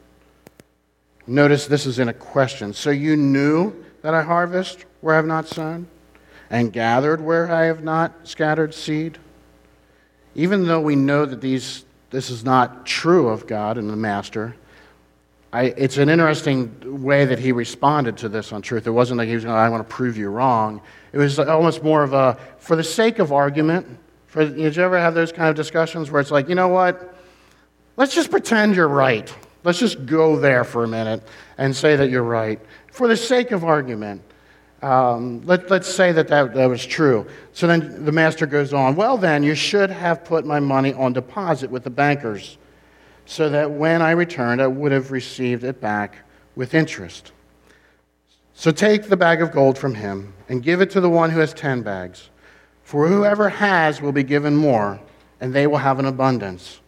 Notice 1.27 1.67
this 1.67 1.85
is 1.85 1.99
in 1.99 2.09
a 2.09 2.13
question. 2.13 2.73
So 2.73 2.89
you 2.89 3.15
knew 3.15 3.85
that 4.01 4.13
I 4.13 4.23
harvest 4.23 4.85
where 5.01 5.13
I 5.13 5.17
have 5.17 5.25
not 5.25 5.47
sown, 5.47 5.87
and 6.49 6.73
gathered 6.73 7.21
where 7.21 7.51
I 7.51 7.65
have 7.65 7.83
not 7.83 8.27
scattered 8.27 8.73
seed? 8.73 9.17
Even 10.35 10.65
though 10.65 10.81
we 10.81 10.95
know 10.95 11.25
that 11.25 11.41
these 11.41 11.85
this 12.09 12.29
is 12.29 12.43
not 12.43 12.85
true 12.85 13.29
of 13.29 13.47
God 13.47 13.77
and 13.77 13.89
the 13.89 13.95
Master. 13.95 14.55
I, 15.51 15.63
it's 15.63 15.97
an 15.97 16.09
interesting 16.09 17.03
way 17.03 17.25
that 17.25 17.39
he 17.39 17.51
responded 17.51 18.17
to 18.17 18.29
this 18.29 18.51
on 18.53 18.61
truth. 18.61 18.85
It 18.85 18.91
wasn't 18.91 19.17
like 19.17 19.27
he 19.27 19.35
was 19.35 19.45
going, 19.45 19.55
I 19.55 19.69
want 19.69 19.87
to 19.87 19.95
prove 19.95 20.15
you 20.15 20.29
wrong. 20.29 20.81
It 21.11 21.17
was 21.17 21.39
almost 21.39 21.83
more 21.83 22.03
of 22.03 22.13
a, 22.13 22.37
for 22.59 22.75
the 22.75 22.83
sake 22.83 23.17
of 23.17 23.31
argument. 23.31 23.87
For, 24.27 24.45
did 24.45 24.75
you 24.75 24.83
ever 24.83 24.99
have 24.99 25.15
those 25.15 25.31
kind 25.31 25.49
of 25.49 25.55
discussions 25.55 26.11
where 26.11 26.21
it's 26.21 26.29
like, 26.29 26.49
you 26.49 26.55
know 26.55 26.67
what? 26.67 27.15
Let's 27.97 28.13
just 28.13 28.29
pretend 28.29 28.75
you're 28.75 28.87
right. 28.87 29.33
Let's 29.63 29.79
just 29.79 30.05
go 30.05 30.35
there 30.37 30.63
for 30.63 30.83
a 30.83 30.87
minute 30.87 31.23
and 31.57 31.75
say 31.75 31.95
that 31.95 32.11
you're 32.11 32.23
right. 32.23 32.59
For 32.91 33.07
the 33.07 33.17
sake 33.17 33.51
of 33.51 33.63
argument. 33.63 34.21
Um, 34.81 35.41
let, 35.45 35.69
let's 35.69 35.93
say 35.93 36.13
that, 36.13 36.29
that 36.29 36.53
that 36.53 36.65
was 36.67 36.85
true. 36.85 37.27
So 37.51 37.67
then 37.67 38.05
the 38.05 38.11
master 38.11 38.45
goes 38.45 38.73
on, 38.73 38.95
Well, 38.95 39.17
then, 39.17 39.43
you 39.43 39.55
should 39.55 39.89
have 39.89 40.23
put 40.23 40.45
my 40.45 40.59
money 40.59 40.93
on 40.93 41.11
deposit 41.11 41.69
with 41.69 41.83
the 41.83 41.89
bankers, 41.89 42.57
so 43.25 43.49
that 43.49 43.71
when 43.71 44.01
I 44.01 44.11
returned, 44.11 44.61
I 44.61 44.67
would 44.67 44.91
have 44.91 45.11
received 45.11 45.63
it 45.63 45.81
back 45.81 46.19
with 46.55 46.73
interest. 46.73 47.33
So 48.53 48.71
take 48.71 49.03
the 49.03 49.17
bag 49.17 49.41
of 49.41 49.51
gold 49.51 49.77
from 49.77 49.95
him 49.95 50.33
and 50.47 50.63
give 50.63 50.81
it 50.81 50.91
to 50.91 51.01
the 51.01 51.09
one 51.09 51.29
who 51.29 51.39
has 51.39 51.53
ten 51.53 51.81
bags. 51.81 52.29
For 52.83 53.07
whoever 53.07 53.49
has 53.49 54.01
will 54.01 54.11
be 54.11 54.23
given 54.23 54.55
more, 54.55 54.99
and 55.41 55.53
they 55.53 55.67
will 55.67 55.77
have 55.77 55.99
an 55.99 56.05
abundance. 56.05 56.79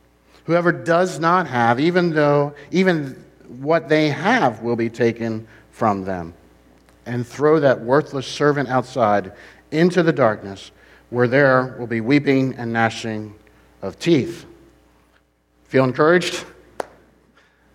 Whoever 0.46 0.72
does 0.72 1.20
not 1.20 1.48
have, 1.48 1.80
even 1.80 2.10
though 2.12 2.54
even 2.72 3.24
what 3.48 3.88
they 3.88 4.10
have 4.10 4.62
will 4.62 4.76
be 4.76 4.90
taken 4.90 5.48
from 5.72 6.04
them. 6.04 6.34
And 7.06 7.26
throw 7.26 7.60
that 7.60 7.82
worthless 7.82 8.28
servant 8.28 8.70
outside 8.70 9.34
into 9.72 10.04
the 10.04 10.14
darkness, 10.14 10.72
where 11.10 11.28
there 11.28 11.76
will 11.80 11.88
be 11.88 12.02
weeping 12.02 12.54
and 12.56 12.72
gnashing 12.72 13.36
of 13.82 13.98
teeth. 13.98 14.46
Feel 15.64 15.84
encouraged? 15.86 16.46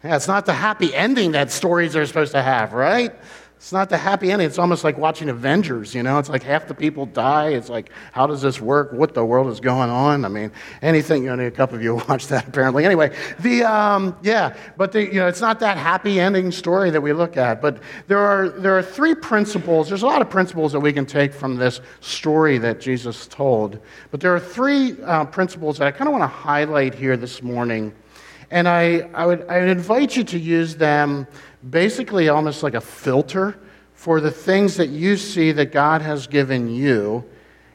Yeah, 0.05 0.15
it's 0.15 0.29
not 0.29 0.47
the 0.47 0.53
happy 0.53 0.95
ending 0.95 1.33
that 1.33 1.51
stories 1.51 1.97
are 1.97 2.07
supposed 2.07 2.33
to 2.33 2.43
have, 2.43 2.73
right? 2.73 3.13
It's 3.57 3.73
not 3.73 3.89
the 3.89 3.97
happy 3.97 4.31
ending. 4.31 4.47
It's 4.47 4.59
almost 4.59 4.85
like 4.85 4.99
watching 4.99 5.31
Avengers, 5.31 5.95
you 5.95 6.03
know? 6.03 6.19
It's 6.19 6.29
like 6.29 6.43
half 6.43 6.69
the 6.69 6.75
people 6.75 7.07
die. 7.07 7.49
It's 7.49 7.71
like, 7.71 7.91
how 8.13 8.27
does 8.27 8.43
this 8.43 8.61
work? 8.61 8.93
What 8.93 9.15
the 9.15 9.25
world 9.25 9.49
is 9.49 9.61
going 9.61 9.89
on? 9.89 10.27
I 10.27 10.29
mean, 10.29 10.53
anything, 10.83 11.25
you 11.25 11.35
know, 11.35 11.47
a 11.47 11.51
couple 11.51 11.75
of 11.77 11.83
you 11.83 11.95
watched 12.09 12.29
that 12.29 12.47
apparently. 12.47 12.85
Anyway, 12.85 13.17
the, 13.41 13.65
um, 13.65 14.15
yeah, 14.23 14.55
but 14.77 14.93
the, 14.93 15.07
you 15.07 15.15
know, 15.15 15.27
it's 15.27 15.41
not 15.41 15.59
that 15.61 15.79
happy 15.79 16.21
ending 16.21 16.53
story 16.53 16.91
that 16.91 17.01
we 17.01 17.15
look 17.15 17.39
at. 17.39 17.63
But 17.63 17.83
there 18.09 18.19
are, 18.19 18.51
there 18.51 18.77
are 18.77 18.83
three 18.83 19.15
principles. 19.15 19.89
There's 19.89 20.03
a 20.03 20.07
lot 20.07 20.21
of 20.21 20.29
principles 20.29 20.73
that 20.73 20.81
we 20.81 20.93
can 20.93 21.07
take 21.07 21.33
from 21.33 21.57
this 21.57 21.81
story 22.01 22.59
that 22.59 22.79
Jesus 22.79 23.27
told. 23.27 23.81
But 24.11 24.21
there 24.21 24.35
are 24.35 24.41
three 24.41 25.01
uh, 25.03 25.25
principles 25.25 25.79
that 25.79 25.89
I 25.89 25.93
kind 25.93 26.09
of 26.09 26.13
want 26.13 26.23
to 26.23 26.29
highlight 26.29 26.95
here 26.95 27.17
this 27.17 27.43
morning. 27.43 27.95
And 28.51 28.69
I, 28.69 29.09
I, 29.15 29.27
would, 29.27 29.47
I 29.49 29.61
would 29.61 29.69
invite 29.69 30.17
you 30.17 30.25
to 30.25 30.39
use 30.39 30.77
them 30.77 31.27
basically 31.69 32.29
almost 32.29 32.63
like 32.63 32.75
a 32.75 32.81
filter 32.81 33.59
for 33.95 34.21
the 34.21 34.31
things 34.31 34.77
that 34.77 34.89
you 34.89 35.17
see 35.17 35.53
that 35.53 35.73
God 35.73 36.03
has 36.03 36.27
given 36.27 36.73
you 36.73 37.25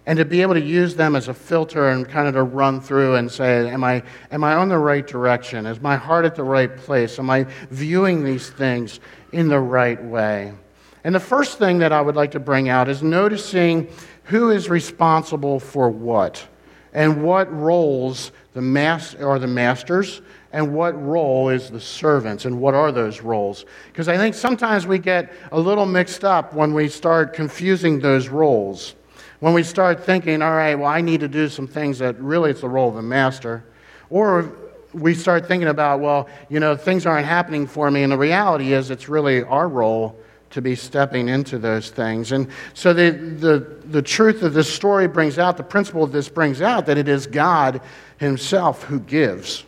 and 0.06 0.18
to 0.18 0.26
be 0.26 0.42
able 0.42 0.56
to 0.56 0.62
use 0.62 0.96
them 0.96 1.16
as 1.16 1.28
a 1.28 1.34
filter 1.34 1.90
and 1.90 2.08
kind 2.08 2.28
of 2.28 2.34
to 2.34 2.44
run 2.44 2.82
through 2.82 3.16
and 3.16 3.32
say, 3.32 3.70
Am 3.70 3.84
I, 3.84 4.04
am 4.32 4.44
I 4.44 4.56
on 4.56 4.70
the 4.70 4.78
right 4.78 5.06
direction? 5.06 5.66
Is 5.66 5.80
my 5.82 5.96
heart 5.96 6.26
at 6.26 6.36
the 6.36 6.44
right 6.44 6.76
place? 6.76 7.20
Am 7.20 7.30
I 7.30 7.46
viewing 7.70 8.24
these 8.24 8.50
things 8.50 9.00
in 9.32 9.48
the 9.48 9.60
right 9.60 10.02
way? 10.04 10.54
And 11.04 11.14
the 11.14 11.20
first 11.20 11.58
thing 11.58 11.80
that 11.80 11.92
I 11.92 12.02
would 12.02 12.16
like 12.16 12.32
to 12.32 12.40
bring 12.40 12.70
out 12.70 12.88
is 12.88 13.04
noticing 13.04 13.90
who 14.26 14.52
is 14.52 14.70
responsible 14.70 15.60
for 15.60 15.90
what 15.90 16.48
and 16.94 17.24
what 17.24 17.52
roles 17.52 18.32
the 18.54 18.62
mas- 18.62 19.16
are 19.16 19.40
the 19.40 19.48
masters 19.48 20.22
and 20.54 20.74
what 20.74 21.02
role 21.02 21.50
is 21.50 21.70
the 21.70 21.80
servants 21.80 22.46
and 22.46 22.60
what 22.60 22.74
are 22.74 22.92
those 22.92 23.22
roles? 23.22 23.66
Because 23.88 24.08
i 24.08 24.18
think 24.18 24.36
sometimes 24.36 24.86
we 24.86 25.00
get 25.00 25.32
a 25.52 25.60
little 25.60 25.86
mixed 25.86 26.24
up 26.24 26.54
when 26.54 26.74
we 26.74 26.88
start 26.88 27.34
confusing 27.34 28.00
those 28.00 28.28
roles. 28.28 28.96
When 29.40 29.54
we 29.54 29.64
start 29.64 30.04
thinking 30.04 30.42
all 30.42 30.52
right 30.52 30.76
well 30.76 30.90
i 30.90 31.02
need 31.02 31.22
to 31.22 31.28
do 31.28 31.48
some 31.50 31.68
things 31.68 32.00
that 32.00 32.20
really 32.20 32.52
it's 32.52 32.62
the 32.62 32.70
role 32.70 32.90
of 32.90 32.96
the 32.96 33.02
master. 33.02 33.64
Or 34.10 34.52
we 34.94 35.14
start 35.14 35.48
thinking 35.48 35.70
about 35.70 36.02
well 36.02 36.28
you 36.50 36.60
know 36.60 36.76
things 36.76 37.06
aren't 37.06 37.26
happening 37.26 37.66
for 37.66 37.90
me 37.90 38.04
and 38.04 38.12
the 38.12 38.18
reality 38.18 38.74
is 38.74 38.90
it's 38.90 39.08
really 39.08 39.44
our 39.44 39.68
role 39.68 40.18
to 40.50 40.62
be 40.62 40.76
stepping 40.76 41.30
into 41.30 41.58
those 41.58 41.92
things. 41.92 42.34
And 42.34 42.50
so 42.74 42.94
the, 42.94 43.12
the, 43.12 43.60
the 43.86 44.02
truth 44.02 44.44
of 44.44 44.54
this 44.54 44.70
story 44.70 45.08
brings 45.08 45.40
out, 45.40 45.56
the 45.56 45.64
principle 45.64 46.04
of 46.04 46.12
this 46.12 46.28
brings 46.28 46.62
out 46.62 46.86
that 46.88 46.98
it 46.98 47.08
is 47.08 47.26
God 47.26 47.80
Himself 48.18 48.84
who 48.84 49.00
gives 49.00 49.64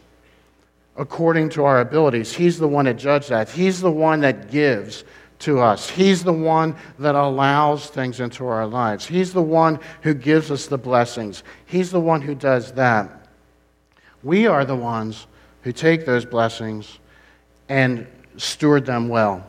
according 0.95 1.49
to 1.49 1.63
our 1.63 1.79
abilities. 1.81 2.33
He's 2.33 2.59
the 2.59 2.67
one 2.67 2.85
that 2.85 2.97
judges 2.97 3.29
that. 3.29 3.49
He's 3.49 3.81
the 3.81 3.91
one 3.91 4.21
that 4.21 4.51
gives 4.51 5.03
to 5.39 5.59
us. 5.59 5.89
He's 5.89 6.23
the 6.23 6.33
one 6.33 6.75
that 6.99 7.15
allows 7.15 7.87
things 7.87 8.19
into 8.19 8.45
our 8.45 8.65
lives. 8.65 9.05
He's 9.05 9.33
the 9.33 9.41
one 9.41 9.79
who 10.01 10.13
gives 10.13 10.51
us 10.51 10.67
the 10.67 10.77
blessings. 10.77 11.43
He's 11.65 11.91
the 11.91 11.99
one 11.99 12.21
who 12.21 12.35
does 12.35 12.71
that. 12.73 13.27
We 14.21 14.47
are 14.47 14.63
the 14.63 14.75
ones 14.75 15.27
who 15.63 15.71
take 15.71 16.05
those 16.05 16.25
blessings 16.25 16.99
and 17.67 18.07
steward 18.37 18.85
them 18.85 19.09
well. 19.09 19.45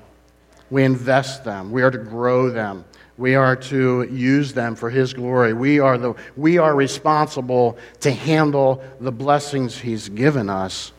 We 0.70 0.82
invest 0.82 1.44
them. 1.44 1.70
We 1.70 1.82
are 1.82 1.90
to 1.90 1.98
grow 1.98 2.50
them. 2.50 2.84
We 3.16 3.36
are 3.36 3.54
to 3.54 4.02
use 4.10 4.52
them 4.52 4.74
for 4.74 4.90
His 4.90 5.14
glory. 5.14 5.52
We 5.52 5.78
are, 5.78 5.96
the, 5.96 6.14
we 6.36 6.58
are 6.58 6.74
responsible 6.74 7.78
to 8.00 8.10
handle 8.10 8.82
the 8.98 9.12
blessings 9.12 9.78
He's 9.78 10.08
given 10.08 10.50
us 10.50 10.92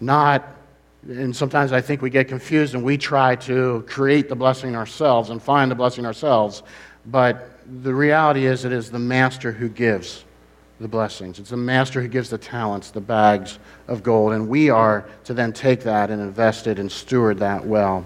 not, 0.00 0.44
and 1.08 1.34
sometimes 1.34 1.72
I 1.72 1.80
think 1.80 2.02
we 2.02 2.10
get 2.10 2.28
confused 2.28 2.74
and 2.74 2.82
we 2.82 2.98
try 2.98 3.36
to 3.36 3.84
create 3.86 4.28
the 4.28 4.36
blessing 4.36 4.76
ourselves 4.76 5.30
and 5.30 5.42
find 5.42 5.70
the 5.70 5.74
blessing 5.74 6.04
ourselves. 6.04 6.62
But 7.06 7.50
the 7.82 7.94
reality 7.94 8.46
is, 8.46 8.64
it 8.64 8.72
is 8.72 8.90
the 8.90 8.98
master 8.98 9.52
who 9.52 9.68
gives 9.68 10.24
the 10.80 10.88
blessings. 10.88 11.38
It's 11.38 11.50
the 11.50 11.56
master 11.56 12.02
who 12.02 12.08
gives 12.08 12.30
the 12.30 12.38
talents, 12.38 12.90
the 12.90 13.00
bags 13.00 13.58
of 13.88 14.02
gold, 14.02 14.32
and 14.32 14.48
we 14.48 14.68
are 14.68 15.08
to 15.24 15.34
then 15.34 15.52
take 15.52 15.80
that 15.84 16.10
and 16.10 16.20
invest 16.20 16.66
it 16.66 16.78
and 16.78 16.90
steward 16.90 17.38
that 17.38 17.64
well. 17.64 18.04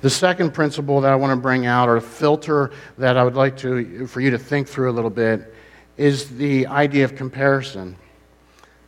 The 0.00 0.10
second 0.10 0.54
principle 0.54 1.00
that 1.00 1.12
I 1.12 1.16
want 1.16 1.32
to 1.32 1.36
bring 1.36 1.66
out, 1.66 1.88
or 1.88 2.00
filter 2.00 2.70
that 2.98 3.16
I 3.16 3.24
would 3.24 3.34
like 3.34 3.56
to, 3.58 4.06
for 4.06 4.20
you 4.20 4.30
to 4.30 4.38
think 4.38 4.68
through 4.68 4.90
a 4.90 4.92
little 4.92 5.10
bit, 5.10 5.52
is 5.96 6.36
the 6.36 6.68
idea 6.68 7.04
of 7.04 7.16
comparison 7.16 7.96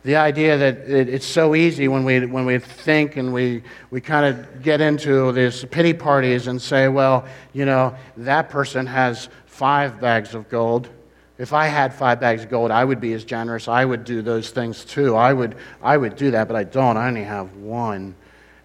the 0.03 0.15
idea 0.15 0.57
that 0.57 0.77
it, 0.89 1.09
it's 1.09 1.25
so 1.25 1.53
easy 1.53 1.87
when 1.87 2.03
we, 2.03 2.25
when 2.25 2.45
we 2.45 2.57
think 2.57 3.17
and 3.17 3.33
we, 3.33 3.63
we 3.91 4.01
kind 4.01 4.25
of 4.25 4.63
get 4.63 4.81
into 4.81 5.31
these 5.31 5.63
pity 5.65 5.93
parties 5.93 6.47
and 6.47 6.61
say, 6.61 6.87
well, 6.87 7.25
you 7.53 7.65
know, 7.65 7.95
that 8.17 8.49
person 8.49 8.87
has 8.87 9.29
five 9.45 10.01
bags 10.01 10.33
of 10.33 10.49
gold. 10.49 10.89
If 11.37 11.53
I 11.53 11.67
had 11.67 11.93
five 11.93 12.19
bags 12.19 12.43
of 12.43 12.49
gold, 12.49 12.71
I 12.71 12.83
would 12.83 12.99
be 12.99 13.13
as 13.13 13.23
generous. 13.23 13.67
I 13.67 13.85
would 13.85 14.03
do 14.03 14.21
those 14.21 14.49
things 14.49 14.85
too. 14.85 15.15
I 15.15 15.33
would, 15.33 15.55
I 15.81 15.97
would 15.97 16.15
do 16.15 16.31
that, 16.31 16.47
but 16.47 16.55
I 16.55 16.63
don't. 16.63 16.97
I 16.97 17.07
only 17.07 17.23
have 17.23 17.55
one. 17.57 18.15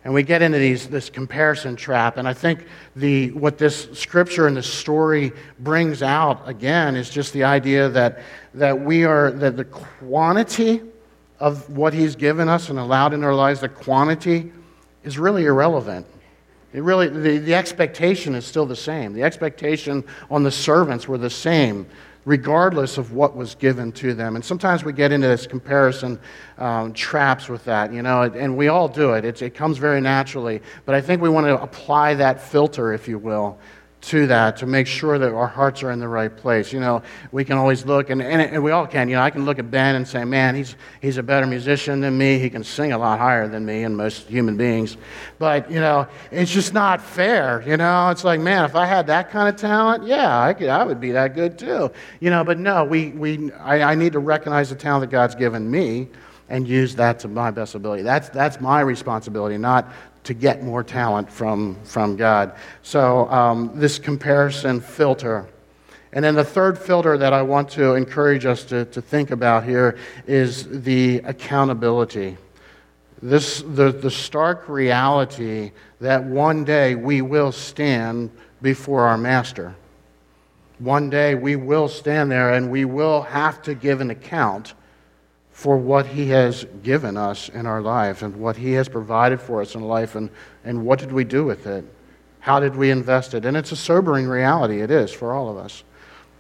And 0.05 0.15
we 0.15 0.23
get 0.23 0.41
into 0.41 0.59
these, 0.59 0.87
this 0.87 1.11
comparison 1.11 1.75
trap. 1.75 2.17
And 2.17 2.29
I 2.29 2.33
think 2.33 2.67
the, 2.95 3.33
what 3.33 3.59
this 3.59 3.89
scripture 3.93 4.47
and 4.47 4.57
this 4.57 4.73
story 4.73 5.33
brings 5.59 6.01
out 6.01 6.49
again 6.49 6.97
is 6.97 7.11
just 7.11 7.33
the 7.33 7.45
idea 7.45 7.89
that, 7.89 8.21
that 8.55 8.81
we 8.81 9.05
are, 9.05 9.33
that 9.33 9.57
the 9.57 9.65
quantity 9.65 10.81
of 11.39 11.69
what 11.77 11.93
He's 11.93 12.17
given 12.17 12.49
us 12.49 12.69
and 12.69 12.79
allowed 12.79 13.13
in 13.13 13.25
our 13.25 13.35
lives, 13.35 13.61
the 13.61 13.69
quantity, 13.69 14.53
is 15.05 15.19
really 15.19 15.45
irrelevant. 15.45 16.07
It 16.73 16.83
really, 16.83 17.09
the, 17.09 17.39
the 17.39 17.55
expectation 17.55 18.35
is 18.35 18.45
still 18.45 18.67
the 18.67 18.77
same. 18.77 19.15
The 19.15 19.23
expectation 19.23 20.05
on 20.31 20.43
the 20.43 20.51
servants 20.51 21.09
were 21.09 21.17
the 21.17 21.31
same, 21.31 21.87
regardless 22.25 22.99
of 22.99 23.13
what 23.13 23.37
was 23.37 23.55
given 23.55 23.93
to 23.93 24.13
them. 24.13 24.35
And 24.35 24.45
sometimes 24.45 24.85
we 24.85 24.93
get 24.93 25.13
into 25.13 25.29
this 25.29 25.47
comparison 25.47 26.19
um, 26.59 26.93
traps 26.93 27.49
with 27.49 27.65
that, 27.65 27.93
you 27.93 28.03
know, 28.03 28.23
and 28.23 28.57
we 28.57 28.69
all 28.69 28.89
do 28.89 29.13
it. 29.13 29.25
It's, 29.25 29.43
it 29.43 29.55
comes 29.55 29.79
very 29.79 30.01
naturally. 30.01 30.61
But 30.85 30.97
I 30.97 31.01
think 31.01 31.23
we 31.23 31.29
want 31.29 31.47
to 31.47 31.63
apply 31.63 32.15
that 32.15 32.43
filter, 32.43 32.93
if 32.93 33.09
you 33.09 33.19
will, 33.19 33.59
to 34.03 34.27
that 34.29 34.59
to 34.59 34.67
make 34.67 34.87
sure 34.87 35.19
that 35.19 35.33
our 35.33 35.47
hearts 35.47 35.83
are 35.83 35.91
in 35.91 35.99
the 35.99 36.09
right 36.09 36.35
place. 36.35 36.73
You 36.73 36.81
know, 36.81 37.03
we 37.33 37.45
can 37.45 37.57
always 37.57 37.85
look, 37.85 38.11
and, 38.11 38.23
and, 38.23 38.41
and, 38.41 38.63
we 38.63 38.71
all 38.71 38.87
can. 38.87 39.09
You 39.09 39.17
know, 39.17 39.23
I 39.23 39.31
can 39.31 39.45
look 39.45 39.59
at 39.59 39.71
Ben 39.71 39.97
and 39.97 40.07
say, 40.07 40.25
man, 40.25 40.55
he's, 40.55 40.77
he's 41.01 41.17
a 41.17 41.23
better 41.23 41.47
musician 41.47 42.01
than 42.01 42.17
me. 42.17 42.39
He 42.39 42.49
can 42.49 42.63
sing 42.63 42.93
a 42.93 42.99
lot 42.99 43.19
higher 43.19 43.49
than 43.49 43.67
me 43.67 43.83
and 43.83 43.97
most 43.97 44.29
human 44.29 44.57
beings. 44.57 44.97
But, 45.39 45.71
you 45.71 45.81
know, 45.81 46.07
it's 46.31 46.53
just 46.53 46.73
not 46.73 47.01
fair. 47.01 47.65
You 47.67 47.77
know, 47.77 48.11
it's 48.11 48.23
like, 48.23 48.39
man, 48.39 48.65
if 48.65 48.77
I 48.77 48.87
had 48.87 49.09
that 49.09 49.31
kind 49.31 49.49
of 49.49 49.57
talent, 49.57 50.07
yeah, 50.07 50.41
I, 50.41 50.55
could, 50.55 50.69
I 50.69 50.85
would 50.85 51.01
be 51.01 51.13
that 51.13 51.35
good 51.35 51.59
too. 51.59 51.91
You 52.21 52.31
know, 52.31 52.45
but 52.45 52.59
no, 52.59 52.85
we, 52.85 53.09
we, 53.11 53.53
I, 53.55 53.93
I 53.93 53.95
need 53.95 54.13
to 54.13 54.21
recognize 54.21 54.69
the 54.69 54.77
talent 54.77 55.01
that 55.03 55.11
God's 55.11 55.35
given 55.35 55.69
me 55.69 56.09
and 56.49 56.69
use 56.69 56.95
that 56.95 57.19
to 57.21 57.29
my 57.29 57.51
best 57.51 57.75
ability. 57.75 58.03
That's, 58.03 58.29
that's 58.29 58.61
my 58.61 58.81
responsibility, 58.81 59.59
not 59.59 59.91
to 60.27 60.35
get 60.35 60.63
more 60.63 60.83
talent 60.83 61.31
from, 61.31 61.77
from 61.85 62.17
God. 62.17 62.57
So, 62.83 63.31
um, 63.31 63.71
this 63.75 63.99
comparison 63.99 64.81
filter. 64.81 65.49
And 66.13 66.25
then 66.25 66.35
the 66.35 66.45
third 66.45 66.79
filter 66.79 67.17
that 67.17 67.33
I 67.33 67.43
want 67.43 67.69
to 67.71 67.95
encourage 67.95 68.45
us 68.45 68.65
to, 68.65 68.87
to 68.87 69.01
think 69.01 69.31
about 69.31 69.63
here 69.63 69.99
is 70.27 70.83
the 70.83 71.19
accountability. 71.19 72.37
This, 73.23 73.63
the, 73.63 73.93
the 73.93 74.11
stark 74.11 74.69
reality 74.69 75.71
that 76.01 76.25
one 76.25 76.65
day 76.65 76.97
we 76.97 77.23
will 77.23 77.53
stand 77.53 78.31
before 78.61 79.03
our 79.03 79.19
Master. 79.19 79.77
One 80.81 81.09
day 81.09 81.37
we 81.37 81.55
will 81.55 81.89
stand 81.89 82.33
there 82.33 82.55
and 82.55 82.71
we 82.71 82.85
will 82.85 83.23
have 83.23 83.63
to 83.63 83.75
give 83.75 84.01
an 84.01 84.11
account 84.11 84.75
for 85.57 85.79
what 85.79 86.05
He 86.05 86.29
has 86.29 86.67
given 86.83 87.17
us 87.17 87.49
in 87.49 87.65
our 87.65 87.81
life 87.81 88.21
and 88.21 88.37
what 88.37 88.59
He 88.59 88.73
has 88.73 88.91
provided 88.91 89.41
for 89.41 89.63
us 89.63 89.75
in 89.75 89.81
life 89.81 90.15
and, 90.15 90.29
and 90.65 90.85
what 90.85 90.99
did 90.99 91.11
we 91.11 91.25
do 91.25 91.47
with 91.47 91.67
it? 91.67 91.83
How 92.41 92.61
did 92.61 92.77
we 92.77 92.91
invest 92.91 93.33
it? 93.33 93.47
And 93.47 93.57
it's 93.57 93.73
a 93.73 93.77
sobering 93.77 94.27
reality, 94.27 94.83
it 94.83 94.91
is 94.91 95.11
for 95.11 95.33
all 95.33 95.49
of 95.49 95.57
us. 95.57 95.83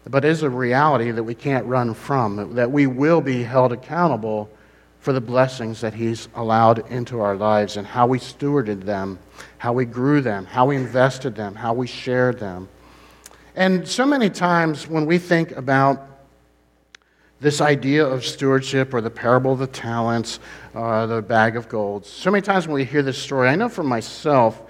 But 0.07 0.27
it 0.27 0.33
is 0.33 0.43
a 0.43 0.51
reality 0.51 1.13
that 1.13 1.25
we 1.25 1.35
can't 1.35 1.65
run 1.65 1.95
from, 1.95 2.57
that 2.57 2.71
we 2.71 2.87
will 2.87 3.23
be 3.23 3.43
held 3.43 3.73
accountable 3.73 4.51
for 5.01 5.15
the 5.15 5.21
blessings 5.23 5.81
that 5.81 5.95
He's 5.95 6.29
allowed 6.35 6.87
into 6.93 7.19
our 7.21 7.37
lives 7.37 7.79
and 7.79 7.87
how 7.87 8.07
we 8.07 8.19
stewarded 8.19 8.83
them, 8.83 9.19
how 9.57 9.73
we 9.73 9.87
grew 9.87 10.21
them, 10.21 10.45
how 10.45 10.67
we 10.67 10.77
invested 10.77 11.35
them, 11.35 11.55
how 11.55 11.73
we 11.73 11.87
shared 11.87 12.39
them. 12.39 12.69
And 13.55 13.89
so 13.89 14.05
many 14.05 14.29
times 14.29 14.87
when 14.87 15.07
we 15.07 15.17
think 15.17 15.53
about 15.53 16.16
this 17.41 17.61
idea 17.61 18.05
of 18.05 18.25
stewardship 18.25 18.95
or 18.95 19.01
the 19.01 19.11
parable 19.11 19.53
of 19.53 19.59
the 19.59 19.67
talents, 19.67 20.41
uh, 20.75 21.07
the 21.07 21.21
bag 21.21 21.57
of 21.57 21.69
gold, 21.69 22.07
so 22.07 22.31
many 22.31 22.43
times 22.43 22.67
when 22.67 22.75
we 22.75 22.85
hear 22.85 23.03
this 23.03 23.19
story, 23.19 23.49
I 23.49 23.57
know 23.57 23.69
for 23.69 23.83
myself, 23.83 24.63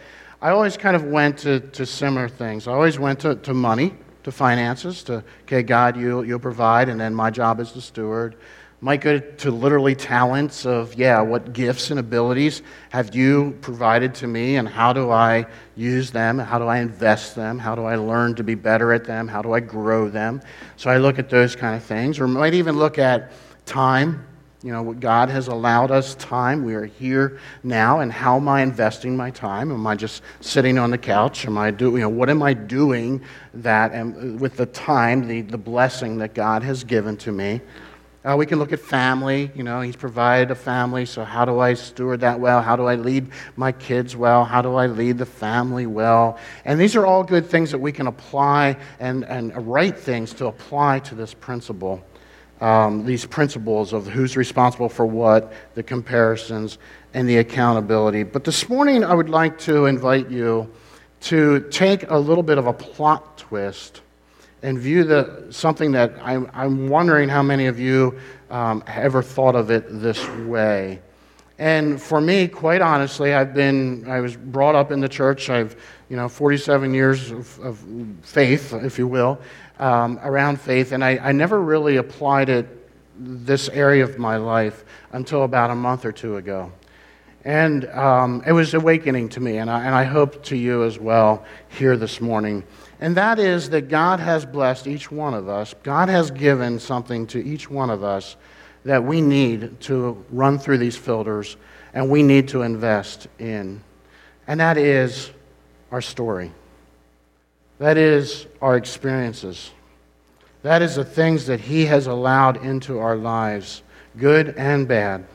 I 0.42 0.50
always 0.50 0.76
kind 0.76 0.96
of 0.96 1.04
went 1.04 1.38
to, 1.38 1.61
to 1.61 1.87
similar 1.87 2.28
things. 2.28 2.68
I 2.68 2.73
always 2.73 2.99
went 2.99 3.20
to, 3.20 3.37
to 3.37 3.54
money, 3.54 3.94
to 4.25 4.32
finances, 4.32 5.02
to, 5.04 5.25
okay, 5.42 5.62
God, 5.62 5.96
you, 5.96 6.23
you'll 6.23 6.38
provide, 6.38 6.88
and 6.88 7.00
then 7.00 7.14
my 7.14 7.30
job 7.30 7.61
is 7.61 7.73
the 7.73 7.80
steward. 7.80 8.37
Might 8.80 9.00
go 9.00 9.18
to 9.18 9.50
literally 9.50 9.95
talents 9.95 10.66
of, 10.66 10.95
yeah, 10.95 11.21
what 11.21 11.52
gifts 11.52 11.90
and 11.90 11.99
abilities 11.99 12.62
have 12.90 13.14
you 13.14 13.56
provided 13.62 14.14
to 14.16 14.26
me, 14.26 14.56
and 14.56 14.68
how 14.68 14.92
do 14.92 15.11
I 15.11 15.47
use 15.76 16.11
them? 16.11 16.38
How 16.38 16.59
do 16.59 16.66
I 16.66 16.78
invest 16.78 17.35
them? 17.35 17.59
How 17.59 17.75
do 17.75 17.85
I 17.85 17.97
learn 17.97 18.35
to 18.35 18.45
be 18.45 18.54
better 18.54 18.92
at 18.92 19.04
them? 19.04 19.28
How 19.28 19.40
do 19.40 19.52
I 19.52 19.61
grow 19.61 20.09
them? 20.09 20.42
So 20.76 20.90
I 20.90 20.99
look 20.99 21.18
at 21.18 21.30
those 21.30 21.56
kind 21.56 21.75
of 21.75 21.83
things, 21.83 22.21
or 22.21 22.28
might 22.28 22.54
even 22.54 22.76
look 22.76 22.99
at 22.99 23.33
time 23.64 24.26
you 24.66 24.73
know, 24.73 24.95
God 24.95 25.28
has 25.28 25.47
allowed 25.47 25.92
us 25.92 26.16
time. 26.16 26.64
We 26.64 26.75
are 26.75 26.87
here 26.87 27.38
now, 27.62 28.00
and 28.00 28.11
how 28.11 28.37
am 28.37 28.49
I 28.49 28.62
investing 28.62 29.16
my 29.16 29.30
time? 29.30 29.71
Am 29.71 29.87
I 29.87 29.95
just 29.95 30.23
sitting 30.40 30.76
on 30.76 30.90
the 30.90 30.99
couch? 30.99 31.47
Am 31.47 31.56
I 31.56 31.71
doing, 31.71 31.95
you 31.95 32.00
know, 32.00 32.09
what 32.09 32.28
am 32.28 32.42
I 32.42 32.52
doing 32.52 33.23
that 33.54 33.92
and 33.92 34.40
with 34.40 34.56
the 34.56 34.66
time, 34.66 35.28
the, 35.28 35.42
the 35.42 35.56
blessing 35.56 36.18
that 36.18 36.35
God 36.35 36.64
has 36.64 36.83
given 36.83 37.16
to 37.18 37.30
me? 37.30 37.61
Uh, 38.26 38.37
we 38.37 38.45
can 38.45 38.59
look 38.59 38.73
at 38.73 38.80
family. 38.80 39.52
You 39.54 39.62
know, 39.62 39.80
He's 39.80 39.95
provided 39.95 40.50
a 40.50 40.56
family, 40.56 41.06
so 41.06 41.25
how 41.25 41.45
do 41.45 41.61
I 41.61 41.75
steward 41.75 42.21
that 42.21 42.40
well? 42.40 42.61
How 42.61 42.75
do 42.75 42.87
I 42.87 42.97
lead 42.97 43.28
my 43.54 43.71
kids 43.71 44.16
well? 44.16 44.45
How 44.45 44.62
do 44.62 44.75
I 44.75 44.87
lead 44.87 45.18
the 45.18 45.26
family 45.26 45.87
well? 45.87 46.37
And 46.64 46.80
these 46.80 46.97
are 46.97 47.06
all 47.06 47.23
good 47.23 47.47
things 47.47 47.71
that 47.71 47.78
we 47.78 47.92
can 47.92 48.09
apply 48.09 48.78
and, 48.99 49.25
and 49.25 49.54
right 49.68 49.97
things 49.97 50.35
to 50.35 50.47
apply 50.47 50.99
to 51.00 51.14
this 51.14 51.35
principle 51.35 52.04
um, 52.61 53.04
these 53.04 53.26
principles 53.26 53.92
of 53.92 54.06
who's 54.06 54.35
responsible 54.35 54.88
for 54.88 55.04
what, 55.04 55.52
the 55.75 55.83
comparisons, 55.83 56.78
and 57.12 57.28
the 57.28 57.37
accountability. 57.37 58.23
But 58.23 58.45
this 58.45 58.68
morning, 58.68 59.04
I 59.04 59.14
would 59.14 59.28
like 59.28 59.59
to 59.61 59.85
invite 59.85 60.30
you 60.30 60.73
to 61.21 61.61
take 61.71 62.11
a 62.11 62.16
little 62.16 62.42
bit 62.42 62.56
of 62.56 62.66
a 62.66 62.73
plot 62.73 63.37
twist 63.37 64.00
and 64.63 64.79
view 64.79 65.05
the, 65.05 65.47
something 65.51 65.93
that 65.93 66.15
I'm, 66.23 66.51
I'm 66.53 66.89
wondering 66.89 67.29
how 67.29 67.43
many 67.43 67.67
of 67.67 67.79
you 67.79 68.19
um, 68.51 68.83
ever 68.87 69.23
thought 69.23 69.55
of 69.55 69.71
it 69.71 69.85
this 69.89 70.27
way. 70.29 71.01
And 71.59 72.01
for 72.01 72.21
me, 72.21 72.49
quite 72.49 72.83
honestly, 72.83 73.33
I've 73.33 73.55
been, 73.55 74.09
I 74.11 74.21
was 74.21 74.37
brought 74.37 74.75
up 74.75 74.91
in 74.91 75.01
the 75.01 75.09
church. 75.09 75.49
I've, 75.49 75.77
you 76.11 76.17
know, 76.17 76.29
47 76.29 76.93
years 76.93 77.31
of, 77.31 77.59
of 77.61 77.85
faith, 78.23 78.75
if 78.75 78.99
you 78.99 79.07
will 79.07 79.41
um, 79.79 80.19
around 80.23 80.61
faith, 80.61 80.93
and 80.93 81.05
I, 81.05 81.19
I 81.19 81.33
never 81.33 81.61
really 81.61 81.97
applied 81.97 82.49
it 82.49 82.69
this 83.19 83.69
area 83.71 84.05
of 84.05 84.19
my 84.19 84.37
life 84.37 84.85
until 85.13 85.45
about 85.45 85.71
a 85.71 85.75
month 85.75 86.05
or 86.05 86.13
two 86.13 86.37
ago. 86.37 86.73
And 87.45 87.87
um, 87.91 88.43
it 88.47 88.53
was 88.53 88.75
awakening 88.75 89.29
to 89.31 89.41
me, 89.41 89.59
and 89.59 89.71
I, 89.71 89.85
and 89.85 89.95
I 89.95 90.05
hope 90.05 90.43
to 90.45 90.57
you 90.57 90.85
as 90.85 90.99
well 90.99 91.45
here 91.69 91.97
this 91.97 92.21
morning. 92.21 92.65
And 93.00 93.17
that 93.17 93.38
is 93.38 93.71
that 93.71 93.88
God 93.88 94.21
has 94.21 94.47
blessed 94.47 94.87
each 94.87 95.11
one 95.11 95.35
of 95.35 95.49
us. 95.49 95.75
God 95.83 96.09
has 96.09 96.31
given 96.31 96.79
something 96.79 97.26
to 97.29 97.45
each 97.45 97.71
one 97.71 97.91
of 97.91 98.03
us 98.03 98.37
that 98.85 99.05
we 99.05 99.21
need 99.21 99.81
to 99.83 100.25
run 100.31 100.59
through 100.59 100.79
these 100.79 100.97
filters 100.97 101.57
and 101.93 102.11
we 102.11 102.23
need 102.23 102.49
to 102.49 102.62
invest 102.62 103.29
in. 103.38 103.83
And 104.47 104.61
that 104.61 104.79
is 104.79 105.31
our 105.90 106.01
story. 106.01 106.53
That 107.79 107.99
is 107.99 108.47
our 108.62 108.77
experiences. 108.77 109.70
That 110.62 110.83
is 110.83 110.94
the 110.97 111.05
things 111.05 111.47
that 111.47 111.61
He 111.61 111.87
has 111.87 112.07
allowed 112.07 112.64
into 112.64 112.99
our 112.99 113.16
lives, 113.16 113.83
good 114.16 114.55
and 114.57 114.88
bad. 114.88 115.27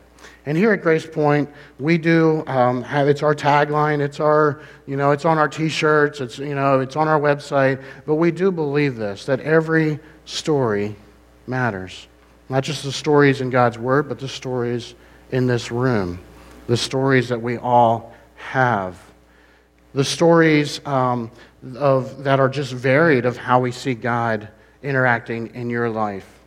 And 0.46 0.58
here 0.58 0.72
at 0.72 0.82
Grace 0.82 1.06
Point, 1.06 1.50
we 1.80 1.98
do 2.00 2.44
um, 2.48 2.82
have 2.82 3.08
it's 3.08 3.22
our 3.22 3.36
tagline, 3.36 4.00
it's 4.00 4.20
our 4.20 4.62
you 4.88 4.98
know 4.98 5.12
it's 5.12 5.26
on 5.26 5.38
our 5.38 5.48
T-shirts, 5.48 6.20
it's 6.20 6.40
you 6.40 6.56
know 6.56 6.80
it's 6.80 6.96
on 6.96 7.08
our 7.08 7.20
website. 7.20 7.84
But 8.06 8.16
we 8.16 8.32
do 8.32 8.52
believe 8.52 8.96
this 8.96 9.26
that 9.26 9.40
every 9.42 10.00
story 10.26 10.96
matters, 11.46 12.08
not 12.50 12.64
just 12.64 12.84
the 12.84 12.92
stories 12.92 13.42
in 13.42 13.50
God's 13.52 13.78
Word, 13.78 14.10
but 14.10 14.18
the 14.20 14.28
stories 14.28 14.96
in 15.32 15.48
this 15.48 15.72
room, 15.72 16.20
the 16.68 16.78
stories 16.78 17.30
that 17.30 17.42
we 17.42 17.58
all 17.58 18.14
have, 18.36 19.00
the 19.94 20.04
stories 20.04 20.86
um, 20.86 21.30
of, 21.76 22.24
that 22.24 22.40
are 22.40 22.50
just 22.50 22.74
varied 22.74 23.26
of 23.26 23.38
how 23.38 23.60
we 23.60 23.72
see 23.72 23.94
God 23.94 24.50
interacting 24.82 25.54
in 25.54 25.70
your 25.70 25.90
life. 25.90 26.41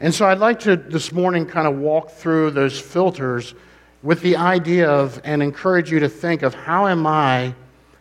And 0.00 0.14
so 0.14 0.26
I'd 0.26 0.38
like 0.38 0.60
to 0.60 0.76
this 0.76 1.12
morning 1.12 1.46
kind 1.46 1.66
of 1.66 1.76
walk 1.76 2.10
through 2.10 2.52
those 2.52 2.78
filters 2.78 3.54
with 4.02 4.20
the 4.20 4.36
idea 4.36 4.88
of 4.88 5.20
and 5.24 5.42
encourage 5.42 5.90
you 5.90 6.00
to 6.00 6.08
think 6.08 6.42
of 6.42 6.54
how 6.54 6.86
am 6.86 7.06
I 7.06 7.54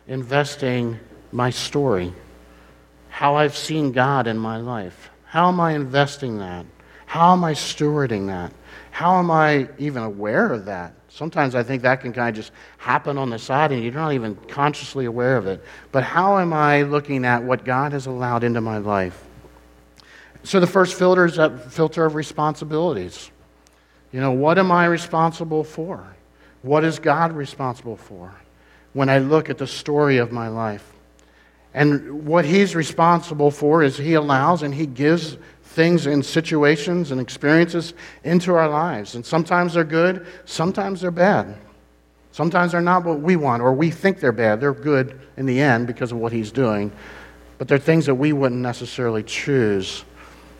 investing 0.07 0.99
my 1.31 1.49
story? 1.49 2.13
How 3.09 3.35
I've 3.35 3.57
seen 3.57 3.91
God 3.91 4.27
in 4.27 4.37
my 4.37 4.57
life. 4.57 5.09
How 5.25 5.49
am 5.49 5.59
I 5.59 5.73
investing 5.73 6.37
that? 6.37 6.65
How 7.07 7.33
am 7.33 7.43
I 7.43 7.53
stewarding 7.53 8.27
that? 8.27 8.53
How 8.91 9.17
am 9.17 9.31
I 9.31 9.67
even 9.77 10.03
aware 10.03 10.53
of 10.53 10.65
that? 10.65 10.93
Sometimes 11.09 11.55
I 11.55 11.63
think 11.63 11.81
that 11.81 12.01
can 12.01 12.13
kind 12.13 12.29
of 12.29 12.35
just 12.35 12.51
happen 12.77 13.17
on 13.17 13.31
the 13.31 13.39
side 13.39 13.71
and 13.71 13.83
you're 13.83 13.93
not 13.93 14.13
even 14.13 14.35
consciously 14.47 15.05
aware 15.05 15.35
of 15.35 15.47
it. 15.47 15.63
But 15.91 16.03
how 16.03 16.37
am 16.37 16.53
I 16.53 16.83
looking 16.83 17.25
at 17.25 17.41
what 17.41 17.65
God 17.65 17.91
has 17.93 18.05
allowed 18.05 18.43
into 18.43 18.61
my 18.61 18.77
life? 18.77 19.26
So 20.47 20.61
the 20.61 20.65
first 20.67 20.97
filter 20.97 21.25
is 21.25 21.35
that 21.35 21.73
filter 21.73 22.05
of 22.05 22.15
responsibilities. 22.15 23.31
You 24.13 24.21
know, 24.21 24.31
what 24.31 24.57
am 24.57 24.71
I 24.71 24.85
responsible 24.85 25.65
for? 25.65 26.15
What 26.61 26.85
is 26.85 26.99
God 26.99 27.33
responsible 27.33 27.97
for 27.97 28.33
when 28.93 29.09
I 29.09 29.17
look 29.17 29.49
at 29.49 29.57
the 29.57 29.67
story 29.67 30.19
of 30.19 30.31
my 30.31 30.47
life? 30.47 30.93
And 31.73 32.25
what 32.25 32.45
He's 32.45 32.77
responsible 32.77 33.51
for 33.51 33.83
is 33.83 33.97
He 33.97 34.13
allows 34.13 34.63
and 34.63 34.73
He 34.73 34.85
gives 34.85 35.37
things 35.63 36.05
and 36.05 36.25
situations 36.25 37.11
and 37.11 37.19
experiences 37.19 37.93
into 38.23 38.53
our 38.53 38.69
lives. 38.69 39.15
And 39.15 39.25
sometimes 39.25 39.73
they're 39.73 39.83
good, 39.83 40.25
sometimes 40.45 41.01
they're 41.01 41.11
bad. 41.11 41.57
Sometimes 42.31 42.71
they're 42.71 42.79
not 42.79 43.03
what 43.03 43.19
we 43.19 43.35
want, 43.35 43.61
or 43.61 43.73
we 43.73 43.91
think 43.91 44.21
they're 44.21 44.31
bad. 44.31 44.61
They're 44.61 44.71
good 44.71 45.19
in 45.35 45.45
the 45.45 45.59
end 45.59 45.87
because 45.87 46.13
of 46.13 46.19
what 46.19 46.31
He's 46.31 46.53
doing. 46.53 46.93
But 47.57 47.67
they're 47.67 47.77
things 47.77 48.05
that 48.05 48.15
we 48.15 48.31
wouldn't 48.31 48.61
necessarily 48.61 49.23
choose. 49.23 50.05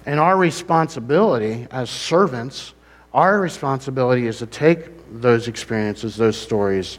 And 0.08 0.22
our 0.22 0.38
responsibility 0.38 1.68
as 1.70 1.90
servants, 1.90 2.74
our 3.14 3.42
responsibility 3.42 4.26
is 4.26 4.38
to 4.38 4.46
take 4.46 4.88
those 5.20 5.50
experiences, 5.50 6.16
those 6.16 6.38
stories, 6.38 6.98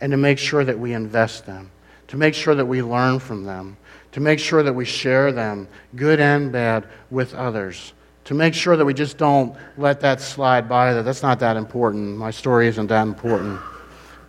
and 0.00 0.12
to 0.12 0.16
make 0.16 0.38
sure 0.38 0.64
that 0.64 0.78
we 0.78 0.92
invest 0.92 1.46
them, 1.46 1.72
to 2.06 2.16
make 2.16 2.32
sure 2.32 2.54
that 2.54 2.64
we 2.64 2.80
learn 2.80 3.18
from 3.18 3.42
them, 3.42 3.76
to 4.12 4.20
make 4.20 4.38
sure 4.38 4.62
that 4.62 4.72
we 4.72 4.84
share 4.84 5.32
them, 5.32 5.66
good 5.96 6.20
and 6.20 6.52
bad, 6.52 6.86
with 7.10 7.34
others. 7.34 7.92
To 8.26 8.34
make 8.34 8.54
sure 8.54 8.76
that 8.76 8.84
we 8.84 8.94
just 8.94 9.18
don't 9.18 9.56
let 9.76 9.98
that 10.00 10.20
slide 10.20 10.68
by, 10.68 10.94
that 10.94 11.02
that's 11.02 11.24
not 11.24 11.40
that 11.40 11.56
important, 11.56 12.16
my 12.16 12.30
story 12.30 12.68
isn't 12.68 12.86
that 12.86 13.02
important, 13.02 13.60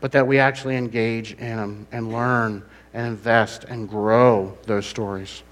but 0.02 0.12
that 0.14 0.26
we 0.26 0.40
actually 0.40 0.78
engage 0.78 1.34
in 1.34 1.58
them 1.58 1.88
and 1.92 2.12
learn 2.12 2.64
and 2.96 3.06
invest 3.06 3.66
and 3.66 3.88
grow 3.88 4.58
those 4.64 4.88
stories. 4.88 5.44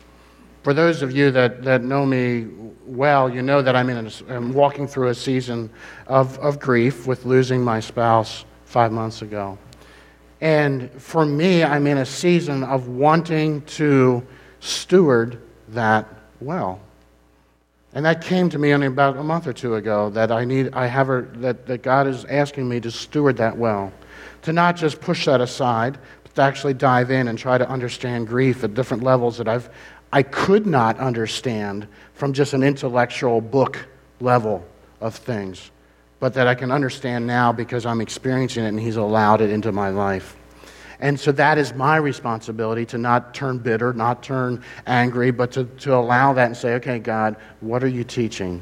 For 0.63 0.73
those 0.73 1.02
of 1.02 1.12
you 1.12 1.30
that, 1.32 1.63
that 1.63 1.84
know 1.84 2.06
me 2.06 2.47
well, 2.86 3.30
you 3.30 3.41
know 3.41 3.62
that 3.62 3.76
I'm, 3.76 3.89
in 3.89 4.08
a, 4.08 4.12
I'm 4.34 4.54
walking 4.54 4.88
through 4.88 5.10
a 5.10 5.15
season 5.15 5.69
of, 6.08 6.39
of 6.39 6.60
grief 6.60 7.06
with 7.06 7.26
losing 7.26 7.63
my 7.63 7.80
spouse 7.80 8.45
five 8.65 8.91
months 8.91 9.21
ago. 9.21 9.58
And 10.41 10.91
for 10.91 11.26
me, 11.26 11.63
I'm 11.63 11.88
in 11.88 11.99
a 11.99 12.06
season 12.06 12.63
of 12.63 12.88
wanting 12.88 13.62
to 13.62 14.26
steward 14.60 15.41
that 15.69 16.08
well. 16.41 16.82
And 17.93 18.06
that 18.06 18.21
came 18.21 18.49
to 18.49 18.58
me 18.58 18.73
only 18.73 18.88
about 18.88 19.17
a 19.17 19.23
month 19.23 19.47
or 19.47 19.54
two 19.54 19.76
ago 19.76 20.10
that 20.12 20.32
I 20.32 20.45
need, 20.45 20.73
I 20.73 20.88
have 20.88 21.10
a, 21.10 21.21
that, 21.36 21.67
that 21.67 21.84
God 21.84 22.08
is 22.08 22.26
asking 22.26 22.67
me 22.67 22.80
to 22.82 22.91
steward 22.91 23.38
that 23.38 23.56
well. 23.56 23.93
To 24.43 24.54
not 24.54 24.76
just 24.76 24.99
push 24.99 25.26
that 25.26 25.41
aside, 25.41 25.97
but 26.23 26.34
to 26.36 26.41
actually 26.41 26.73
dive 26.73 27.12
in 27.12 27.28
and 27.28 27.38
try 27.38 27.58
to 27.58 27.69
understand 27.69 28.28
grief 28.28 28.63
at 28.63 28.73
different 28.73 29.04
levels 29.04 29.38
that 29.38 29.47
I've, 29.47 29.69
I 30.13 30.23
could 30.23 30.65
not 30.65 30.97
understand 30.99 31.89
from 32.13 32.32
just 32.32 32.54
an 32.54 32.63
intellectual 32.63 33.41
book 33.41 33.86
level 34.21 34.65
of 35.02 35.15
things 35.15 35.71
but 36.23 36.36
that 36.36 36.47
I 36.47 36.56
can 36.56 36.71
understand 36.71 37.28
now 37.28 37.52
because 37.52 37.86
I'm 37.86 37.99
experiencing 37.99 38.63
it 38.63 38.69
and 38.69 38.80
He's 38.80 38.95
allowed 38.95 39.41
it 39.41 39.49
into 39.49 39.73
my 39.73 39.89
life. 39.89 40.38
And 41.02 41.19
so 41.19 41.34
that 41.34 41.58
is 41.58 41.73
my 41.73 41.97
responsibility 41.97 42.86
to 42.86 42.97
not 42.97 43.34
turn 43.34 43.58
bitter, 43.58 43.91
not 43.91 44.23
turn 44.23 44.63
angry, 44.88 45.32
but 45.32 45.52
to, 45.52 45.65
to 45.65 45.93
allow 45.93 46.32
that 46.32 46.45
and 46.45 46.56
say, 46.56 46.76
okay, 46.76 46.97
God, 46.97 47.36
what 47.60 47.84
are 47.84 47.89
you 47.89 48.06
teaching? 48.06 48.62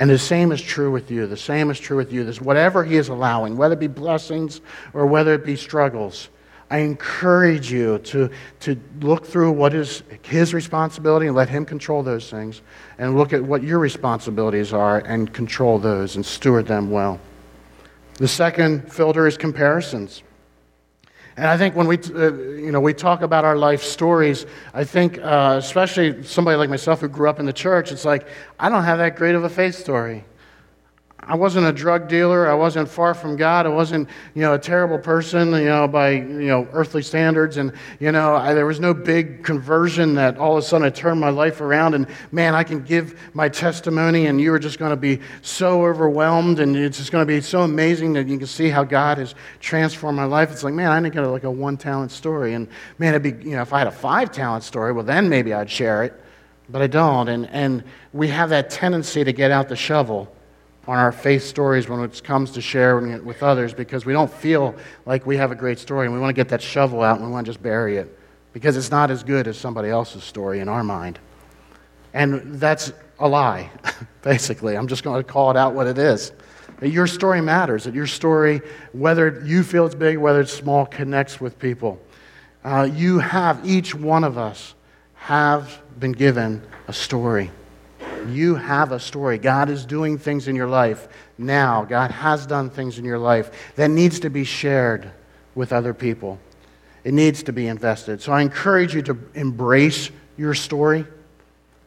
And 0.00 0.10
the 0.10 0.18
same 0.18 0.52
is 0.52 0.60
true 0.60 0.90
with 0.90 1.10
you. 1.10 1.26
The 1.26 1.34
same 1.34 1.70
is 1.70 1.80
true 1.80 1.96
with 1.96 2.12
you. 2.12 2.24
This, 2.24 2.42
whatever 2.42 2.84
He 2.84 2.96
is 2.96 3.08
allowing, 3.08 3.56
whether 3.56 3.72
it 3.72 3.80
be 3.80 3.86
blessings 3.86 4.60
or 4.92 5.06
whether 5.06 5.32
it 5.32 5.46
be 5.46 5.56
struggles, 5.56 6.28
I 6.72 6.78
encourage 6.78 7.70
you 7.70 7.98
to, 7.98 8.30
to 8.60 8.80
look 9.02 9.26
through 9.26 9.52
what 9.52 9.74
is 9.74 10.02
His 10.22 10.54
responsibility 10.54 11.26
and 11.26 11.36
let 11.36 11.50
Him 11.50 11.66
control 11.66 12.02
those 12.02 12.30
things, 12.30 12.62
and 12.96 13.14
look 13.14 13.34
at 13.34 13.44
what 13.44 13.62
your 13.62 13.78
responsibilities 13.78 14.72
are 14.72 15.00
and 15.00 15.30
control 15.30 15.78
those 15.78 16.16
and 16.16 16.24
steward 16.24 16.66
them 16.66 16.90
well. 16.90 17.20
The 18.14 18.26
second 18.26 18.90
filter 18.90 19.26
is 19.26 19.36
comparisons. 19.36 20.22
And 21.36 21.46
I 21.46 21.58
think 21.58 21.76
when 21.76 21.86
we, 21.86 21.98
uh, 21.98 22.32
you 22.32 22.72
know, 22.72 22.80
we 22.80 22.94
talk 22.94 23.20
about 23.20 23.44
our 23.44 23.56
life 23.56 23.82
stories, 23.82 24.46
I 24.72 24.84
think, 24.84 25.18
uh, 25.18 25.56
especially 25.58 26.22
somebody 26.22 26.56
like 26.56 26.70
myself 26.70 27.02
who 27.02 27.08
grew 27.08 27.28
up 27.28 27.38
in 27.38 27.44
the 27.44 27.52
church, 27.52 27.92
it's 27.92 28.06
like, 28.06 28.26
I 28.58 28.70
don't 28.70 28.84
have 28.84 28.96
that 28.96 29.16
great 29.16 29.34
of 29.34 29.44
a 29.44 29.50
faith 29.50 29.74
story. 29.74 30.24
I 31.24 31.36
wasn't 31.36 31.66
a 31.66 31.72
drug 31.72 32.08
dealer. 32.08 32.50
I 32.50 32.54
wasn't 32.54 32.88
far 32.88 33.14
from 33.14 33.36
God. 33.36 33.64
I 33.64 33.68
wasn't, 33.68 34.08
you 34.34 34.42
know, 34.42 34.54
a 34.54 34.58
terrible 34.58 34.98
person, 34.98 35.52
you 35.52 35.66
know, 35.66 35.86
by, 35.86 36.10
you 36.10 36.48
know, 36.48 36.66
earthly 36.72 37.02
standards. 37.02 37.58
And, 37.58 37.72
you 38.00 38.10
know, 38.10 38.34
I, 38.34 38.54
there 38.54 38.66
was 38.66 38.80
no 38.80 38.92
big 38.92 39.44
conversion 39.44 40.14
that 40.14 40.36
all 40.36 40.56
of 40.56 40.64
a 40.64 40.66
sudden 40.66 40.84
I 40.84 40.90
turned 40.90 41.20
my 41.20 41.28
life 41.30 41.60
around 41.60 41.94
and, 41.94 42.08
man, 42.32 42.56
I 42.56 42.64
can 42.64 42.82
give 42.82 43.20
my 43.34 43.48
testimony 43.48 44.26
and 44.26 44.40
you 44.40 44.52
are 44.52 44.58
just 44.58 44.80
going 44.80 44.90
to 44.90 44.96
be 44.96 45.20
so 45.42 45.84
overwhelmed 45.84 46.58
and 46.58 46.76
it's 46.76 46.98
just 46.98 47.12
going 47.12 47.22
to 47.22 47.32
be 47.32 47.40
so 47.40 47.62
amazing 47.62 48.14
that 48.14 48.26
you 48.26 48.36
can 48.36 48.48
see 48.48 48.68
how 48.68 48.82
God 48.82 49.18
has 49.18 49.36
transformed 49.60 50.16
my 50.16 50.24
life. 50.24 50.50
It's 50.50 50.64
like, 50.64 50.74
man, 50.74 50.90
I 50.90 51.00
didn't 51.00 51.14
get 51.14 51.20
like 51.20 51.44
a 51.44 51.50
one 51.50 51.76
talent 51.76 52.10
story. 52.10 52.54
And, 52.54 52.66
man, 52.98 53.14
it'd 53.14 53.22
be, 53.22 53.48
you 53.48 53.54
know, 53.54 53.62
if 53.62 53.72
I 53.72 53.78
had 53.78 53.86
a 53.86 53.92
five 53.92 54.32
talent 54.32 54.64
story, 54.64 54.92
well, 54.92 55.04
then 55.04 55.28
maybe 55.28 55.54
I'd 55.54 55.70
share 55.70 56.02
it. 56.02 56.20
But 56.68 56.82
I 56.82 56.88
don't. 56.88 57.28
And, 57.28 57.48
and 57.50 57.84
we 58.12 58.26
have 58.28 58.50
that 58.50 58.70
tendency 58.70 59.22
to 59.22 59.32
get 59.32 59.52
out 59.52 59.68
the 59.68 59.76
shovel 59.76 60.34
on 60.86 60.98
our 60.98 61.12
faith 61.12 61.44
stories 61.44 61.88
when 61.88 62.00
it 62.00 62.22
comes 62.24 62.50
to 62.52 62.60
sharing 62.60 63.12
it 63.12 63.24
with 63.24 63.42
others 63.42 63.72
because 63.72 64.04
we 64.04 64.12
don't 64.12 64.32
feel 64.32 64.74
like 65.06 65.26
we 65.26 65.36
have 65.36 65.52
a 65.52 65.54
great 65.54 65.78
story 65.78 66.06
and 66.06 66.14
we 66.14 66.20
want 66.20 66.30
to 66.30 66.38
get 66.38 66.48
that 66.48 66.60
shovel 66.60 67.02
out 67.02 67.18
and 67.18 67.26
we 67.26 67.32
want 67.32 67.46
to 67.46 67.50
just 67.50 67.62
bury 67.62 67.96
it 67.96 68.18
because 68.52 68.76
it's 68.76 68.90
not 68.90 69.10
as 69.10 69.22
good 69.22 69.46
as 69.46 69.56
somebody 69.56 69.88
else's 69.88 70.24
story 70.24 70.60
in 70.60 70.68
our 70.68 70.82
mind. 70.82 71.18
And 72.14 72.60
that's 72.60 72.92
a 73.18 73.28
lie, 73.28 73.70
basically. 74.22 74.76
I'm 74.76 74.88
just 74.88 75.04
going 75.04 75.22
to 75.22 75.28
call 75.28 75.50
it 75.50 75.56
out 75.56 75.74
what 75.74 75.86
it 75.86 75.98
is. 75.98 76.32
That 76.80 76.90
your 76.90 77.06
story 77.06 77.40
matters, 77.40 77.84
that 77.84 77.94
your 77.94 78.08
story, 78.08 78.60
whether 78.92 79.42
you 79.46 79.62
feel 79.62 79.86
it's 79.86 79.94
big, 79.94 80.18
whether 80.18 80.40
it's 80.40 80.52
small, 80.52 80.84
connects 80.84 81.40
with 81.40 81.58
people. 81.58 82.00
Uh, 82.64 82.88
you 82.92 83.20
have, 83.20 83.64
each 83.64 83.94
one 83.94 84.24
of 84.24 84.36
us, 84.36 84.74
have 85.14 85.80
been 85.98 86.12
given 86.12 86.60
a 86.88 86.92
story. 86.92 87.50
You 88.28 88.54
have 88.54 88.92
a 88.92 89.00
story. 89.00 89.38
God 89.38 89.68
is 89.68 89.86
doing 89.86 90.18
things 90.18 90.48
in 90.48 90.56
your 90.56 90.66
life 90.66 91.08
now. 91.38 91.84
God 91.84 92.10
has 92.10 92.46
done 92.46 92.70
things 92.70 92.98
in 92.98 93.04
your 93.04 93.18
life 93.18 93.72
that 93.76 93.88
needs 93.88 94.20
to 94.20 94.30
be 94.30 94.44
shared 94.44 95.10
with 95.54 95.72
other 95.72 95.94
people. 95.94 96.38
It 97.04 97.14
needs 97.14 97.42
to 97.44 97.52
be 97.52 97.66
invested. 97.66 98.22
So 98.22 98.32
I 98.32 98.42
encourage 98.42 98.94
you 98.94 99.02
to 99.02 99.18
embrace 99.34 100.10
your 100.36 100.54
story, 100.54 101.04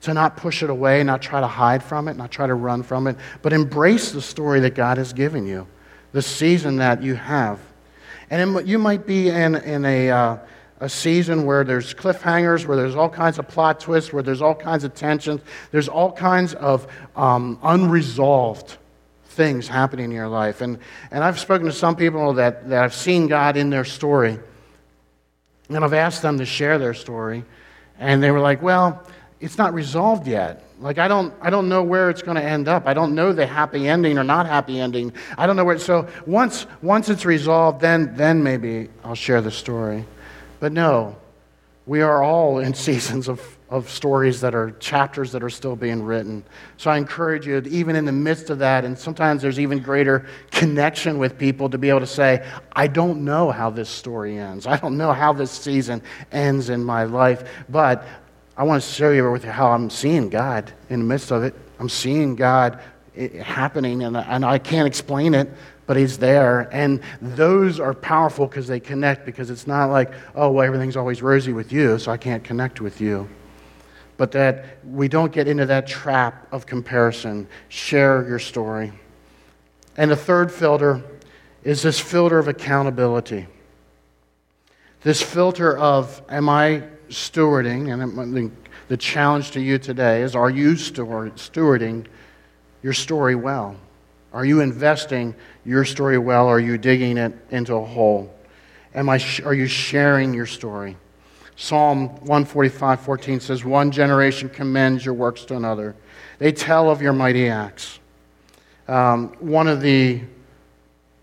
to 0.02 0.14
not 0.14 0.38
push 0.38 0.62
it 0.62 0.70
away, 0.70 1.04
not 1.04 1.22
try 1.22 1.40
to 1.40 1.48
hide 1.48 1.82
from 1.82 2.08
it, 2.08 2.18
not 2.18 2.32
try 2.32 2.48
to 2.48 2.54
run 2.54 2.84
from 2.84 3.08
it, 3.08 3.16
but 3.42 3.54
embrace 3.54 4.12
the 4.12 4.22
story 4.22 4.60
that 4.62 4.76
God 4.76 4.98
has 4.98 5.14
given 5.14 5.48
you, 5.48 5.68
the 6.12 6.22
season 6.22 6.78
that 6.78 7.02
you 7.02 7.16
have. 7.16 7.60
And 8.30 8.68
you 8.68 8.78
might 8.78 9.06
be 9.06 9.30
in, 9.30 9.56
in 9.56 9.86
a. 9.86 10.10
Uh, 10.10 10.38
a 10.80 10.90
season 10.90 11.46
where 11.46 11.64
there's 11.64 11.94
cliffhangers, 11.94 12.66
where 12.66 12.76
there's 12.76 12.96
all 12.96 13.10
kinds 13.10 13.40
of 13.40 13.48
plot 13.48 13.80
twists, 13.80 14.12
where 14.12 14.24
there's 14.24 14.42
all 14.42 14.56
kinds 14.56 14.84
of 14.84 14.94
tensions, 14.94 15.42
there's 15.72 15.88
all 15.88 16.12
kinds 16.12 16.54
of 16.54 16.88
um, 17.16 17.58
unresolved 17.64 18.78
things 19.26 19.68
happening 19.68 20.06
in 20.06 20.12
your 20.12 20.28
life. 20.28 20.62
And, 20.62 20.80
and 21.12 21.24
I've 21.24 21.40
spoken 21.40 21.66
to 21.68 21.74
some 21.74 21.96
people 21.96 22.34
that, 22.34 22.70
that 22.70 22.84
I've 22.84 22.94
seen 22.94 23.28
God 23.28 23.58
in 23.58 23.70
their 23.70 23.86
story, 23.86 24.40
and 25.70 25.84
I've 25.84 25.94
asked 25.94 26.22
them 26.22 26.38
to 26.40 26.46
share 26.46 26.78
their 26.78 26.94
story, 26.94 27.46
and 27.98 28.22
they 28.22 28.32
were 28.32 28.42
like, 28.42 28.62
well, 28.62 29.02
it's 29.40 29.58
not 29.58 29.74
resolved 29.74 30.28
yet. 30.28 30.64
Like, 30.80 30.98
I 30.98 31.08
don't, 31.08 31.34
I 31.42 31.50
don't 31.50 31.70
know 31.70 31.84
where 31.84 32.10
it's 32.10 32.22
going 32.22 32.36
to 32.36 32.44
end 32.44 32.68
up. 32.68 32.86
I 32.86 32.94
don't 32.94 33.16
know 33.16 33.32
the 33.32 33.46
happy 33.46 33.88
ending 33.88 34.18
or 34.18 34.24
not 34.24 34.46
happy 34.46 34.80
ending. 34.80 35.14
I 35.38 35.48
don't 35.48 35.56
know 35.56 35.64
where. 35.64 35.80
So 35.80 36.08
once, 36.26 36.68
once 36.82 37.08
it's 37.08 37.24
resolved, 37.24 37.80
then, 37.80 38.16
then 38.16 38.44
maybe 38.44 38.90
I'll 39.04 39.16
share 39.16 39.42
the 39.42 39.52
story. 39.52 40.06
But 40.60 40.72
no, 40.72 41.16
we 41.86 42.02
are 42.02 42.24
all 42.24 42.60
in 42.60 42.74
seasons 42.88 43.28
of, 43.28 43.58
of 43.70 43.90
stories 43.90 44.42
that 44.42 44.56
are 44.56 44.72
chapters 44.80 45.32
that 45.32 45.44
are 45.44 45.50
still 45.50 45.76
being 45.76 46.04
written. 46.04 46.44
So 46.78 46.92
I 46.92 46.98
encourage 46.98 47.46
you, 47.48 47.62
even 47.68 47.96
in 47.96 48.06
the 48.06 48.12
midst 48.12 48.50
of 48.50 48.60
that, 48.60 48.86
and 48.86 48.98
sometimes 48.98 49.42
there's 49.42 49.60
even 49.60 49.80
greater 49.80 50.28
connection 50.52 51.18
with 51.18 51.38
people 51.38 51.70
to 51.70 51.78
be 51.78 51.90
able 51.90 52.00
to 52.02 52.08
say, 52.08 52.46
I 52.74 52.88
don't 52.88 53.24
know 53.24 53.52
how 53.52 53.70
this 53.70 53.90
story 53.90 54.38
ends. 54.38 54.68
I 54.68 54.78
don't 54.78 54.98
know 54.98 55.14
how 55.14 55.34
this 55.34 55.52
season 55.52 56.02
ends 56.32 56.70
in 56.70 56.84
my 56.84 57.04
life, 57.04 57.44
but 57.70 58.06
I 58.58 58.64
want 58.64 58.82
to 58.82 58.90
show 58.90 59.12
you 59.12 59.30
with 59.32 59.44
how 59.44 59.72
I'm 59.72 59.90
seeing 59.90 60.30
God 60.30 60.72
in 60.90 61.00
the 61.00 61.06
midst 61.06 61.32
of 61.32 61.44
it. 61.44 61.54
I'm 61.78 61.90
seeing 61.90 62.36
God 62.36 62.80
eh, 63.18 63.42
happening, 63.44 64.04
and, 64.04 64.16
and 64.16 64.46
I 64.46 64.60
can't 64.60 64.88
explain 64.88 65.34
it, 65.34 65.50
but 65.88 65.98
he's 65.98 66.18
there. 66.18 66.70
And 66.72 67.02
those 67.22 67.80
are 67.80 67.94
powerful 67.94 68.48
because 68.48 68.68
they 68.68 68.80
connect, 68.80 69.26
because 69.26 69.50
it's 69.50 69.68
not 69.68 69.90
like, 69.90 70.14
oh, 70.36 70.52
well, 70.52 70.66
everything's 70.66 70.98
always 70.98 71.22
rosy 71.22 71.54
with 71.54 71.72
you, 71.72 72.00
so 72.00 72.12
I 72.12 72.18
can't 72.18 72.44
connect 72.44 72.82
with 72.82 73.00
you. 73.02 73.30
But 74.18 74.32
that 74.32 74.78
we 74.86 75.08
don't 75.08 75.32
get 75.32 75.48
into 75.48 75.66
that 75.66 75.88
trap 75.88 76.48
of 76.52 76.66
comparison. 76.66 77.48
Share 77.70 78.28
your 78.28 78.40
story. 78.40 78.94
And 79.98 80.10
the 80.10 80.16
third 80.16 80.52
filter 80.52 81.04
is 81.64 81.82
this 81.82 82.00
filter 82.00 82.40
of 82.40 82.48
accountability. 82.48 83.48
This 85.02 85.22
filter 85.22 85.78
of, 85.78 86.22
am 86.30 86.50
I 86.50 86.84
stewarding? 87.10 87.94
And 87.94 88.52
the 88.88 88.98
challenge 88.98 89.52
to 89.52 89.62
you 89.62 89.78
today 89.78 90.22
is, 90.22 90.36
are 90.36 90.50
you 90.50 90.74
stewarding 90.74 92.06
your 92.82 92.94
story 92.94 93.36
well? 93.36 93.76
Are 94.36 94.44
you 94.44 94.60
investing 94.60 95.34
your 95.64 95.86
story 95.86 96.18
well? 96.18 96.48
Or 96.48 96.58
are 96.58 96.60
you 96.60 96.78
digging 96.78 97.18
it 97.18 97.32
into 97.52 97.74
a 97.74 97.86
hole? 97.86 98.36
Am 98.94 99.08
I, 99.08 99.18
are 99.46 99.54
you 99.54 99.66
sharing 99.66 100.34
your 100.34 100.46
story? 100.46 100.98
Psalm 101.56 102.10
145 102.10 103.00
14 103.00 103.40
says, 103.40 103.64
One 103.64 103.92
generation 103.92 104.50
commends 104.50 105.06
your 105.06 105.14
works 105.14 105.46
to 105.46 105.56
another. 105.56 105.96
They 106.38 106.52
tell 106.52 106.90
of 106.90 107.02
your 107.02 107.14
mighty 107.14 107.48
acts. 107.48 108.02
Um, 108.90 109.30
one 109.40 109.70
of 109.70 109.80
the, 109.80 110.22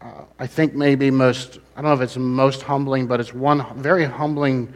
uh, 0.00 0.22
I 0.38 0.46
think, 0.46 0.74
maybe 0.74 1.10
most, 1.10 1.58
I 1.76 1.82
don't 1.82 1.90
know 1.90 1.94
if 1.94 2.00
it's 2.00 2.16
most 2.16 2.62
humbling, 2.62 3.06
but 3.06 3.20
it's 3.20 3.34
one 3.34 3.78
very 3.78 4.06
humbling 4.06 4.72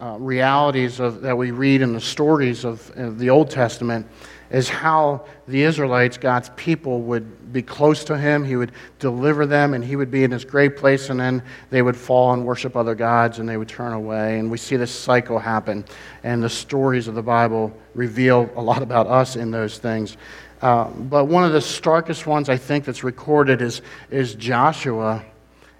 uh, 0.00 0.16
realities 0.18 1.00
of, 1.00 1.20
that 1.20 1.36
we 1.36 1.50
read 1.50 1.82
in 1.82 1.92
the 1.92 2.00
stories 2.00 2.64
of, 2.64 2.90
of 2.96 3.18
the 3.18 3.28
Old 3.28 3.50
Testament 3.50 4.06
is 4.50 4.68
how 4.68 5.24
the 5.48 5.62
Israelites, 5.62 6.16
God's 6.16 6.50
people, 6.56 7.02
would 7.02 7.43
be 7.54 7.62
close 7.62 8.04
to 8.04 8.18
him. 8.18 8.44
He 8.44 8.56
would 8.56 8.72
deliver 8.98 9.46
them, 9.46 9.72
and 9.72 9.82
he 9.82 9.96
would 9.96 10.10
be 10.10 10.24
in 10.24 10.30
this 10.30 10.44
great 10.44 10.76
place, 10.76 11.08
and 11.08 11.18
then 11.18 11.42
they 11.70 11.80
would 11.80 11.96
fall 11.96 12.34
and 12.34 12.44
worship 12.44 12.76
other 12.76 12.94
gods, 12.94 13.38
and 13.38 13.48
they 13.48 13.56
would 13.56 13.68
turn 13.68 13.94
away. 13.94 14.38
And 14.38 14.50
we 14.50 14.58
see 14.58 14.76
this 14.76 14.90
cycle 14.90 15.38
happen. 15.38 15.86
And 16.22 16.42
the 16.42 16.50
stories 16.50 17.08
of 17.08 17.14
the 17.14 17.22
Bible 17.22 17.72
reveal 17.94 18.50
a 18.56 18.60
lot 18.60 18.82
about 18.82 19.06
us 19.06 19.36
in 19.36 19.50
those 19.50 19.78
things. 19.78 20.18
Uh, 20.60 20.84
but 20.90 21.24
one 21.26 21.44
of 21.44 21.52
the 21.52 21.60
starkest 21.60 22.26
ones 22.26 22.50
I 22.50 22.58
think 22.58 22.84
that's 22.84 23.04
recorded 23.04 23.62
is, 23.62 23.80
is 24.10 24.34
Joshua 24.34 25.24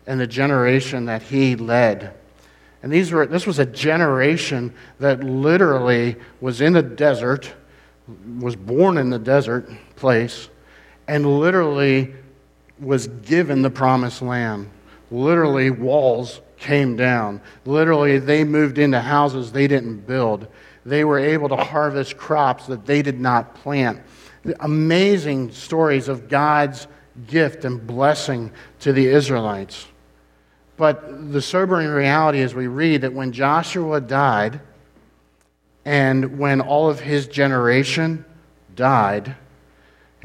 and 0.06 0.18
the 0.18 0.26
generation 0.26 1.06
that 1.06 1.22
he 1.22 1.56
led. 1.56 2.14
And 2.82 2.92
these 2.92 3.12
were, 3.12 3.26
this 3.26 3.46
was 3.46 3.58
a 3.58 3.66
generation 3.66 4.74
that 4.98 5.24
literally 5.24 6.16
was 6.40 6.60
in 6.60 6.74
the 6.74 6.82
desert 6.82 7.52
was 8.38 8.54
born 8.54 8.98
in 8.98 9.10
the 9.10 9.18
desert 9.18 9.70
place 9.96 10.50
and 11.06 11.40
literally 11.40 12.14
was 12.78 13.06
given 13.08 13.62
the 13.62 13.70
promised 13.70 14.22
land. 14.22 14.70
Literally, 15.10 15.70
walls 15.70 16.40
came 16.56 16.96
down. 16.96 17.40
Literally, 17.64 18.18
they 18.18 18.44
moved 18.44 18.78
into 18.78 19.00
houses 19.00 19.52
they 19.52 19.66
didn't 19.66 20.06
build. 20.06 20.46
They 20.84 21.04
were 21.04 21.18
able 21.18 21.48
to 21.50 21.56
harvest 21.56 22.16
crops 22.16 22.66
that 22.66 22.86
they 22.86 23.02
did 23.02 23.20
not 23.20 23.54
plant. 23.54 24.00
Amazing 24.60 25.52
stories 25.52 26.08
of 26.08 26.28
God's 26.28 26.86
gift 27.26 27.64
and 27.64 27.86
blessing 27.86 28.50
to 28.80 28.92
the 28.92 29.06
Israelites. 29.06 29.86
But 30.76 31.32
the 31.32 31.40
sobering 31.40 31.88
reality 31.88 32.40
is 32.40 32.54
we 32.54 32.66
read 32.66 33.02
that 33.02 33.12
when 33.12 33.32
Joshua 33.32 34.00
died, 34.00 34.60
and 35.84 36.38
when 36.38 36.60
all 36.60 36.88
of 36.88 37.00
his 37.00 37.28
generation 37.28 38.24
died, 38.74 39.36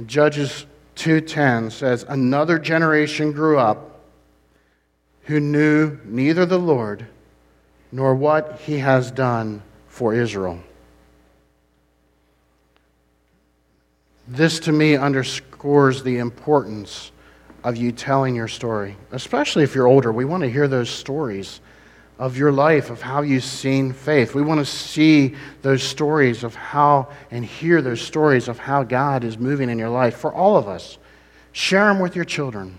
Judges 0.06 0.66
2:10 1.00 1.72
says 1.72 2.06
another 2.10 2.60
generation 2.60 3.32
grew 3.32 3.58
up 3.58 4.02
who 5.24 5.40
knew 5.40 5.98
neither 6.04 6.46
the 6.46 6.60
Lord 6.60 7.08
nor 7.90 8.14
what 8.14 8.60
he 8.66 8.80
has 8.80 9.10
done 9.10 9.62
for 9.88 10.14
Israel. 10.14 10.60
This 14.28 14.60
to 14.60 14.74
me 14.74 14.98
underscores 14.98 16.04
the 16.04 16.18
importance 16.18 17.12
of 17.64 17.78
you 17.78 17.94
telling 17.94 18.36
your 18.36 18.50
story, 18.50 18.98
especially 19.12 19.64
if 19.64 19.74
you're 19.74 19.88
older. 19.88 20.12
We 20.12 20.26
want 20.26 20.44
to 20.44 20.52
hear 20.52 20.68
those 20.68 20.90
stories 20.90 21.62
of 22.20 22.38
your 22.38 22.52
life, 22.52 22.90
of 22.90 23.02
how 23.02 23.22
you've 23.22 23.46
seen 23.46 23.94
faith. 23.94 24.36
We 24.36 24.42
want 24.42 24.60
to 24.60 24.66
see 24.66 25.36
those 25.62 25.82
stories 25.82 26.44
of 26.44 26.54
how 26.54 27.08
and 27.32 27.46
hear 27.46 27.82
those 27.82 28.02
stories 28.02 28.50
of 28.50 28.60
how 28.60 28.84
God 28.84 29.24
is 29.24 29.38
moving 29.38 29.70
in 29.70 29.80
your 29.80 29.90
life 29.90 30.18
for 30.18 30.34
all 30.34 30.58
of 30.58 30.68
us. 30.68 30.98
Share 31.54 31.86
them 31.86 32.00
with 32.00 32.18
your 32.18 32.26
children, 32.26 32.78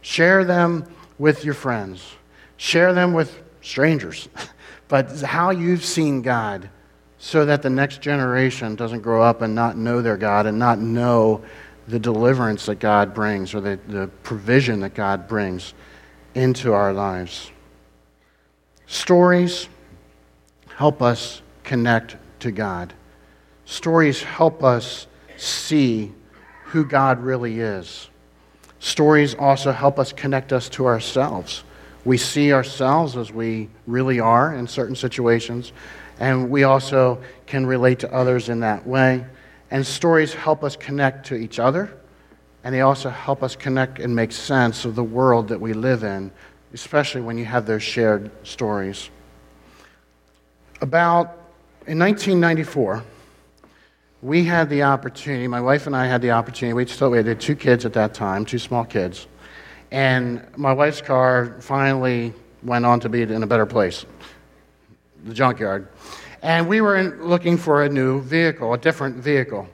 share 0.00 0.44
them 0.44 0.86
with 1.18 1.44
your 1.44 1.54
friends, 1.54 2.14
share 2.56 2.94
them 2.94 3.12
with 3.12 3.38
strangers, 3.60 4.28
but 4.88 5.20
how 5.20 5.50
you've 5.50 5.84
seen 5.84 6.22
God 6.22 6.70
so 7.18 7.44
that 7.44 7.60
the 7.60 7.70
next 7.70 8.00
generation 8.00 8.74
doesn't 8.76 9.02
grow 9.02 9.22
up 9.22 9.42
and 9.42 9.54
not 9.54 9.76
know 9.76 10.00
their 10.00 10.16
God 10.16 10.46
and 10.46 10.58
not 10.58 10.78
know 10.78 11.44
the 11.86 11.98
deliverance 11.98 12.64
that 12.64 12.76
God 12.76 13.12
brings 13.12 13.54
or 13.54 13.60
the, 13.60 13.78
the 13.88 14.08
provision 14.22 14.80
that 14.80 14.94
God 14.94 15.28
brings 15.28 15.74
into 16.34 16.72
our 16.72 16.94
lives. 16.94 17.50
Stories 18.90 19.68
help 20.74 21.00
us 21.00 21.42
connect 21.62 22.16
to 22.40 22.50
God. 22.50 22.92
Stories 23.64 24.20
help 24.20 24.64
us 24.64 25.06
see 25.36 26.12
who 26.64 26.84
God 26.84 27.20
really 27.20 27.60
is. 27.60 28.10
Stories 28.80 29.36
also 29.36 29.70
help 29.70 30.00
us 30.00 30.12
connect 30.12 30.52
us 30.52 30.68
to 30.70 30.86
ourselves. 30.86 31.62
We 32.04 32.18
see 32.18 32.52
ourselves 32.52 33.16
as 33.16 33.30
we 33.30 33.68
really 33.86 34.18
are 34.18 34.52
in 34.52 34.66
certain 34.66 34.96
situations, 34.96 35.72
and 36.18 36.50
we 36.50 36.64
also 36.64 37.22
can 37.46 37.66
relate 37.66 38.00
to 38.00 38.12
others 38.12 38.48
in 38.48 38.58
that 38.60 38.84
way. 38.84 39.24
And 39.70 39.86
stories 39.86 40.34
help 40.34 40.64
us 40.64 40.74
connect 40.74 41.26
to 41.26 41.36
each 41.36 41.60
other, 41.60 41.96
and 42.64 42.74
they 42.74 42.80
also 42.80 43.08
help 43.08 43.44
us 43.44 43.54
connect 43.54 44.00
and 44.00 44.16
make 44.16 44.32
sense 44.32 44.84
of 44.84 44.96
the 44.96 45.04
world 45.04 45.46
that 45.46 45.60
we 45.60 45.74
live 45.74 46.02
in, 46.02 46.32
especially 46.74 47.20
when 47.20 47.38
you 47.38 47.44
have 47.44 47.66
those 47.66 47.82
shared 47.82 48.30
stories. 48.46 49.10
About 50.80 51.36
in 51.86 51.98
1994, 51.98 53.04
we 54.22 54.44
had 54.44 54.68
the 54.68 54.82
opportunity, 54.82 55.48
my 55.48 55.60
wife 55.60 55.86
and 55.86 55.96
I 55.96 56.06
had 56.06 56.20
the 56.20 56.30
opportunity, 56.30 56.74
we 56.74 56.86
still 56.86 57.10
we 57.10 57.18
had 57.18 57.40
two 57.40 57.56
kids 57.56 57.84
at 57.84 57.92
that 57.94 58.14
time, 58.14 58.44
two 58.44 58.58
small 58.58 58.84
kids, 58.84 59.26
and 59.90 60.46
my 60.56 60.72
wife's 60.72 61.00
car 61.00 61.56
finally 61.60 62.34
went 62.62 62.84
on 62.84 63.00
to 63.00 63.08
be 63.08 63.22
in 63.22 63.42
a 63.42 63.46
better 63.46 63.66
place, 63.66 64.04
the 65.24 65.34
junkyard. 65.34 65.88
And 66.42 66.68
we 66.68 66.80
were 66.80 66.96
in, 66.96 67.22
looking 67.22 67.56
for 67.56 67.84
a 67.84 67.88
new 67.88 68.20
vehicle, 68.20 68.72
a 68.72 68.78
different 68.78 69.16
vehicle. 69.16 69.68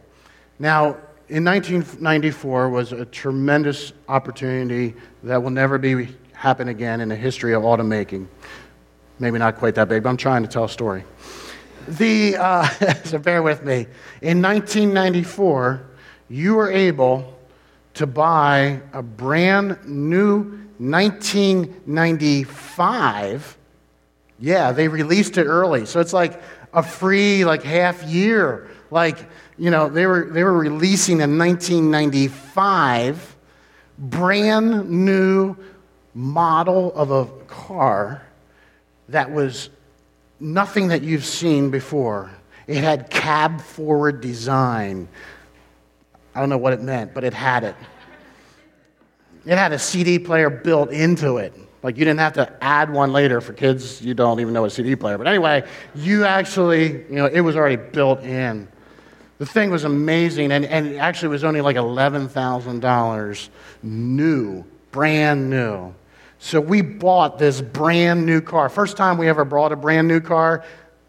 Now, 0.59 0.97
in 1.29 1.45
1994 1.45 2.71
was 2.71 2.93
a 2.93 3.05
tremendous 3.05 3.93
opportunity 4.09 4.95
that 5.25 5.43
will 5.43 5.51
never 5.51 5.77
be 5.77 6.09
happen 6.47 6.69
again 6.69 7.01
in 7.01 7.09
the 7.09 7.17
history 7.17 7.55
of 7.55 7.65
automaking. 7.65 8.29
Maybe 9.19 9.37
not 9.37 9.57
quite 9.57 9.75
that 9.75 9.89
big, 9.89 10.05
but 10.05 10.11
I'm 10.11 10.17
trying 10.17 10.45
to 10.45 10.49
tell 10.49 10.63
a 10.63 10.69
story. 10.69 11.03
The, 11.89 12.37
uh, 12.37 12.69
so 13.05 13.19
bear 13.19 13.43
with 13.43 13.65
me. 13.65 13.89
In 14.23 14.41
1994, 14.41 15.85
you 16.29 16.55
were 16.55 16.71
able 16.71 17.37
to 17.95 18.07
buy 18.07 18.81
a 18.93 19.03
brand 19.03 19.89
new 19.89 20.43
1995. 20.79 23.59
Yeah, 24.39 24.71
they 24.71 24.87
released 24.87 25.39
it 25.39 25.47
early. 25.47 25.85
So 25.85 25.99
it's 25.99 26.13
like 26.13 26.41
a 26.73 26.85
free, 26.85 27.45
like 27.45 27.65
half 27.65 28.05
year. 28.05 28.71
Like, 28.93 29.19
you 29.59 29.73
know, 29.73 29.89
they 29.89 30.07
were, 30.07 30.29
they 30.31 30.45
were 30.45 30.57
releasing 30.57 31.23
a 31.23 31.27
1995 31.27 33.33
brand 33.99 34.89
new 34.89 35.57
model 36.17 36.95
of 36.95 37.11
a 37.11 37.27
car 37.45 38.23
that 39.11 39.31
was 39.31 39.69
nothing 40.41 40.89
that 40.89 41.03
you've 41.03 41.27
seen 41.27 41.71
before. 41.71 42.31
It 42.67 42.79
had 42.79 43.11
cab 43.11 43.61
forward 43.61 44.23
design. 44.23 45.09
I 46.35 46.41
don't 46.41 46.49
know 46.49 46.57
what 46.57 46.73
it 46.73 46.81
meant, 46.81 47.13
but 47.13 47.23
it 47.23 47.35
had 47.35 47.65
it. 47.65 47.77
It 49.45 49.59
had 49.59 49.73
a 49.73 49.79
CD 49.79 50.19
player 50.19 50.49
built 50.49 50.91
into 50.91 51.37
it. 51.37 51.55
Like 51.83 51.99
you 51.99 52.05
didn't 52.07 52.21
have 52.21 52.33
to 52.33 52.65
add 52.65 52.91
one 52.91 53.13
later 53.13 53.43
for 53.43 53.53
kids, 53.53 54.01
you 54.01 54.15
don't 54.15 54.41
even 54.41 54.55
know 54.55 54.65
a 54.65 54.71
CD 54.71 54.97
player. 54.97 55.19
But 55.19 55.29
anyway, 55.29 55.65
you 55.95 56.25
actually, 56.25 56.93
you 56.93 57.17
know, 57.17 57.27
it 57.27 57.41
was 57.41 57.57
already 57.57 57.77
built 57.77 58.23
in. 58.23 58.67
The 59.39 59.47
thing 59.47 59.71
was 59.71 59.85
amazing, 59.85 60.51
and, 60.51 60.65
and 60.65 60.87
it 60.87 60.97
actually 60.97 61.29
was 61.29 61.45
only 61.45 61.61
like 61.61 61.77
$11,000 61.77 63.49
new, 63.83 64.65
brand 64.91 65.51
new. 65.51 65.95
So 66.39 66.61
we 66.61 66.83
bought 66.83 67.39
this 67.39 67.61
brand 67.61 68.27
new 68.27 68.41
car. 68.41 68.69
First 68.69 68.97
time 68.97 69.19
we 69.19 69.29
ever 69.29 69.45
bought 69.45 69.73
a 69.73 69.77
brand 69.77 70.07
new 70.07 70.21
car. 70.21 70.65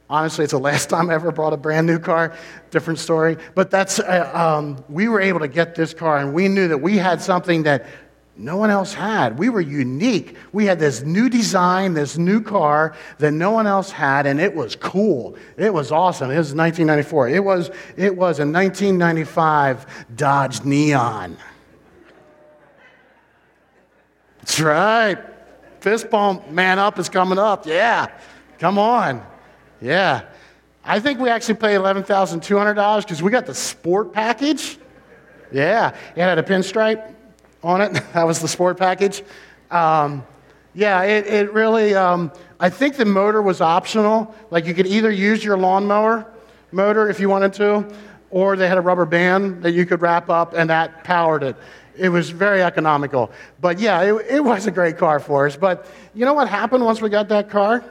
Honestly, 0.10 0.44
it's 0.44 0.52
the 0.52 0.60
last 0.72 0.90
time 0.90 1.10
I 1.10 1.16
ever 1.16 1.32
bought 1.32 1.54
a 1.54 1.58
brand 1.58 1.88
new 1.88 2.00
car. 2.00 2.36
Different 2.72 3.00
story. 3.00 3.38
But 3.56 3.70
that's, 3.70 4.00
uh, 4.00 4.32
um, 4.34 4.84
we 4.90 5.08
were 5.08 5.22
able 5.22 5.40
to 5.40 5.48
get 5.48 5.76
this 5.76 5.94
car, 5.94 6.18
and 6.18 6.34
we 6.34 6.48
knew 6.48 6.68
that 6.70 6.78
we 6.78 6.98
had 6.98 7.22
something 7.22 7.64
that 7.64 7.86
no 8.40 8.56
one 8.58 8.70
else 8.70 8.94
had. 8.94 9.40
We 9.40 9.50
were 9.50 9.62
unique. 9.62 10.38
We 10.54 10.66
had 10.66 10.78
this 10.78 11.02
new 11.02 11.28
design, 11.28 11.96
this 11.96 12.18
new 12.18 12.40
car 12.40 12.96
that 13.18 13.32
no 13.32 13.52
one 13.52 13.66
else 13.66 13.90
had, 13.90 14.28
and 14.28 14.40
it 14.40 14.54
was 14.54 14.76
cool. 14.76 15.36
It 15.58 15.74
was 15.74 15.92
awesome. 15.92 16.30
It 16.30 16.38
was 16.38 16.54
1994. 16.54 17.30
It 17.30 17.44
was, 17.44 17.72
it 17.96 18.16
was 18.16 18.40
a 18.40 18.46
1995 18.46 20.06
Dodge 20.16 20.64
Neon. 20.64 21.38
That's 24.48 24.62
right. 24.62 25.18
Fist 25.82 26.10
bump, 26.10 26.50
man 26.50 26.80
up 26.80 26.98
is 26.98 27.10
coming 27.10 27.38
up. 27.38 27.68
Yeah. 27.68 28.08
Come 28.60 28.80
on. 28.80 29.22
Yeah. 29.82 30.24
I 30.86 31.02
think 31.02 31.20
we 31.20 31.30
actually 31.30 31.56
paid 31.56 31.76
$11,200 31.76 33.02
because 33.02 33.22
we 33.22 33.30
got 33.30 33.46
the 33.46 33.54
sport 33.54 34.14
package. 34.14 34.80
Yeah. 35.52 35.94
It 36.16 36.22
had 36.22 36.40
a 36.40 36.44
pinstripe 36.44 37.14
on 37.62 37.82
it. 37.82 37.94
that 38.14 38.26
was 38.26 38.40
the 38.40 38.48
sport 38.48 38.78
package. 38.78 39.22
Um, 39.70 40.26
yeah, 40.74 41.04
it, 41.04 41.28
it 41.28 41.54
really, 41.54 41.94
um, 41.94 42.32
I 42.58 42.70
think 42.70 42.96
the 42.96 43.06
motor 43.06 43.42
was 43.42 43.60
optional. 43.60 44.34
Like 44.50 44.66
you 44.66 44.74
could 44.74 44.88
either 44.88 45.12
use 45.12 45.44
your 45.44 45.58
lawnmower 45.58 46.26
motor 46.72 47.10
if 47.10 47.20
you 47.20 47.28
wanted 47.28 47.52
to, 47.54 47.86
or 48.30 48.56
they 48.56 48.70
had 48.70 48.78
a 48.78 48.82
rubber 48.82 49.06
band 49.06 49.62
that 49.64 49.72
you 49.72 49.86
could 49.86 50.02
wrap 50.02 50.30
up 50.30 50.54
and 50.54 50.70
that 50.70 51.04
powered 51.04 51.44
it. 51.44 51.58
It 51.98 52.10
was 52.10 52.30
very 52.30 52.62
economical. 52.62 53.32
But 53.60 53.80
yeah, 53.80 54.02
it, 54.02 54.26
it 54.30 54.44
was 54.44 54.68
a 54.68 54.72
great 54.72 54.98
car 54.98 55.20
for 55.20 55.48
us. 55.48 55.56
But 55.56 55.86
you 56.14 56.26
know 56.26 56.34
what 56.34 56.48
happened 56.50 56.86
once 56.86 57.02
we 57.02 57.10
got 57.10 57.30
that 57.30 57.50
car? 57.50 57.84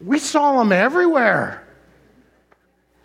We 0.00 0.18
saw 0.18 0.58
them 0.58 0.72
everywhere. 0.72 1.66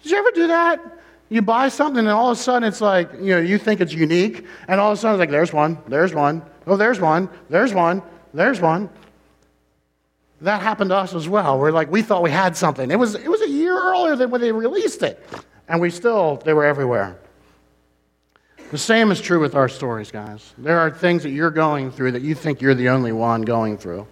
Did 0.03 0.11
you 0.11 0.17
ever 0.17 0.31
do 0.31 0.47
that? 0.47 0.99
You 1.29 1.41
buy 1.43 1.69
something, 1.69 1.99
and 1.99 2.09
all 2.09 2.31
of 2.31 2.37
a 2.37 2.41
sudden 2.41 2.67
it's 2.67 2.81
like, 2.81 3.11
you 3.13 3.35
know, 3.35 3.39
you 3.39 3.57
think 3.59 3.81
it's 3.81 3.93
unique, 3.93 4.47
and 4.67 4.81
all 4.81 4.91
of 4.91 4.97
a 4.97 5.01
sudden 5.01 5.15
it's 5.15 5.19
like, 5.19 5.29
there's 5.29 5.53
one, 5.53 5.77
there's 5.87 6.13
one, 6.13 6.41
oh, 6.65 6.75
there's 6.75 6.99
one, 6.99 7.29
there's 7.49 7.71
one, 7.71 8.01
there's 8.33 8.59
one. 8.59 8.89
That 10.41 10.61
happened 10.61 10.89
to 10.89 10.95
us 10.95 11.13
as 11.13 11.29
well. 11.29 11.59
We're 11.59 11.71
like, 11.71 11.91
we 11.91 12.01
thought 12.01 12.23
we 12.23 12.31
had 12.31 12.57
something. 12.57 12.89
It 12.89 12.97
was, 12.97 13.13
it 13.13 13.29
was 13.29 13.41
a 13.41 13.49
year 13.49 13.77
earlier 13.77 14.15
than 14.15 14.31
when 14.31 14.41
they 14.41 14.51
released 14.51 15.03
it, 15.03 15.23
and 15.67 15.79
we 15.79 15.91
still, 15.91 16.37
they 16.43 16.53
were 16.53 16.65
everywhere. 16.65 17.19
The 18.71 18.77
same 18.77 19.09
is 19.09 19.19
true 19.19 19.39
with 19.39 19.55
our 19.55 19.67
stories, 19.67 20.11
guys. 20.11 20.53
There 20.59 20.79
are 20.79 20.91
things 20.91 21.23
that 21.23 21.31
you're 21.31 21.49
going 21.49 21.91
through 21.91 22.11
that 22.11 22.21
you 22.21 22.35
think 22.35 22.61
you're 22.61 22.75
the 22.75 22.89
only 22.89 23.11
one 23.11 23.41
going 23.41 23.79
through. 23.79 24.05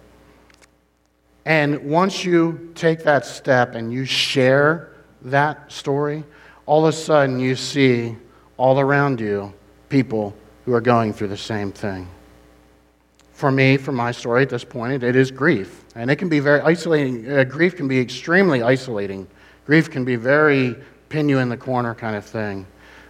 And 1.44 1.84
once 1.84 2.24
you 2.24 2.72
take 2.74 3.04
that 3.04 3.24
step 3.24 3.76
and 3.76 3.92
you 3.92 4.04
share 4.04 4.92
that 5.22 5.70
story, 5.70 6.24
all 6.66 6.84
of 6.84 6.92
a 6.92 6.96
sudden 6.96 7.38
you 7.38 7.54
see 7.54 8.16
all 8.56 8.80
around 8.80 9.20
you 9.20 9.54
people 9.88 10.34
who 10.64 10.74
are 10.74 10.80
going 10.80 11.12
through 11.12 11.28
the 11.28 11.36
same 11.36 11.70
thing. 11.70 12.08
For 13.32 13.52
me, 13.52 13.76
for 13.76 13.92
my 13.92 14.10
story 14.10 14.42
at 14.42 14.50
this 14.50 14.64
point, 14.64 15.04
it 15.04 15.14
is 15.14 15.30
grief. 15.30 15.84
And 15.94 16.10
it 16.10 16.16
can 16.16 16.28
be 16.28 16.40
very 16.40 16.60
isolating. 16.62 17.30
Uh, 17.30 17.44
grief 17.44 17.76
can 17.76 17.86
be 17.86 18.00
extremely 18.00 18.62
isolating. 18.62 19.28
Grief 19.66 19.88
can 19.88 20.04
be 20.04 20.16
very 20.16 20.74
pin 21.10 21.28
you 21.28 21.38
in 21.38 21.48
the 21.48 21.56
corner 21.56 21.94
kind 21.94 22.16
of 22.16 22.24
thing. 22.24 22.66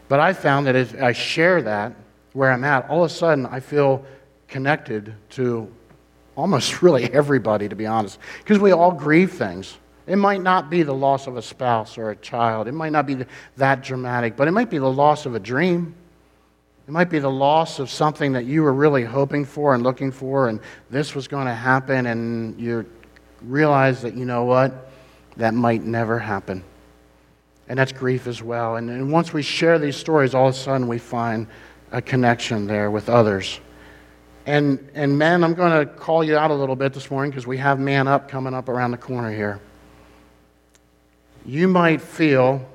But 0.09 0.21
I 0.21 0.33
found 0.33 0.67
that 0.67 0.77
if 0.77 1.01
I 1.01 1.13
share 1.13 1.63
that 1.63 1.95
where 2.33 2.51
I'm 2.51 2.65
at, 2.65 2.89
all 2.89 3.05
of 3.05 3.11
a 3.11 3.15
sudden 3.15 3.47
I 3.47 3.61
feel 3.61 4.05
connected 4.49 5.15
to 5.31 5.73
almost 6.37 6.83
really 6.83 7.05
everybody, 7.13 7.69
to 7.69 7.77
be 7.77 7.87
honest, 7.87 8.19
because 8.39 8.59
we 8.59 8.73
all 8.73 8.93
grieve 8.93 9.33
things. 9.33 9.77
It 10.07 10.17
might 10.17 10.41
not 10.41 10.71
be 10.71 10.83
the 10.83 10.95
loss 10.95 11.27
of 11.27 11.37
a 11.37 11.43
spouse 11.43 11.99
or 11.99 12.11
a 12.11 12.17
child, 12.17 12.67
it 12.67 12.73
might 12.73 12.93
not 12.93 13.07
be 13.07 13.27
that 13.59 13.83
dramatic, 13.83 14.37
but 14.37 14.49
it 14.49 14.53
might 14.53 14.71
be 14.71 14.79
the 14.79 14.91
loss 14.91 15.27
of 15.27 15.35
a 15.35 15.41
dream. 15.41 15.95
It 16.87 16.93
might 16.93 17.11
be 17.11 17.19
the 17.19 17.31
loss 17.31 17.81
of 17.81 17.91
something 17.91 18.33
that 18.33 18.47
you 18.47 18.63
were 18.63 18.73
really 18.73 19.05
hoping 19.05 19.45
for 19.45 19.75
and 19.75 19.83
looking 19.83 20.11
for, 20.11 20.49
and 20.49 20.59
this 20.89 21.15
was 21.15 21.29
going 21.29 21.47
to 21.47 21.55
happen, 21.55 22.07
and 22.07 22.59
you're 22.59 22.87
realize 23.43 24.03
that, 24.03 24.17
you 24.17 24.25
know 24.25 24.45
what, 24.45 24.91
that 25.37 25.55
might 25.55 25.83
never 25.83 26.19
happen. 26.19 26.65
And 27.69 27.79
that's 27.79 27.93
grief 27.93 28.27
as 28.27 28.43
well. 28.43 28.77
And, 28.77 28.89
and 28.91 29.13
once 29.13 29.33
we 29.33 29.43
share 29.43 29.79
these 29.79 29.97
stories, 29.97 30.35
all 30.35 30.49
of 30.49 30.55
a 30.55 30.59
sudden 30.59 30.89
we 30.89 30.99
find 30.99 31.47
a 31.93 32.01
connection 32.01 32.67
there 32.67 32.91
with 32.91 33.09
others. 33.09 33.61
And, 34.47 34.91
and 34.95 35.19
men, 35.19 35.45
I'm 35.45 35.53
going 35.53 35.87
to 35.87 35.93
call 35.95 36.25
you 36.25 36.37
out 36.37 36.51
a 36.51 36.55
little 36.55 36.77
bit 36.77 36.95
this 36.95 37.11
morning 37.11 37.31
because 37.31 37.47
we 37.47 37.59
have 37.59 37.79
Man 37.79 38.09
Up 38.09 38.29
coming 38.31 38.55
up 38.55 38.71
around 38.71 38.93
the 38.93 38.97
corner 38.99 39.31
here. 39.31 39.61
You 41.45 41.69
might 41.69 42.01
feel 42.01 42.67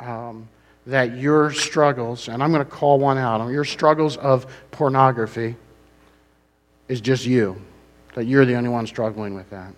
um, 0.00 0.48
that 0.86 1.18
your 1.18 1.52
struggles, 1.52 2.28
and 2.28 2.42
I'm 2.42 2.50
going 2.50 2.64
to 2.64 2.70
call 2.70 2.98
one 2.98 3.18
out, 3.18 3.46
your 3.48 3.64
struggles 3.64 4.16
of 4.16 4.46
pornography 4.70 5.56
is 6.88 7.02
just 7.02 7.26
you, 7.26 7.60
that 8.14 8.24
you're 8.24 8.46
the 8.46 8.54
only 8.54 8.70
one 8.70 8.86
struggling 8.86 9.34
with 9.34 9.50
that. 9.50 9.74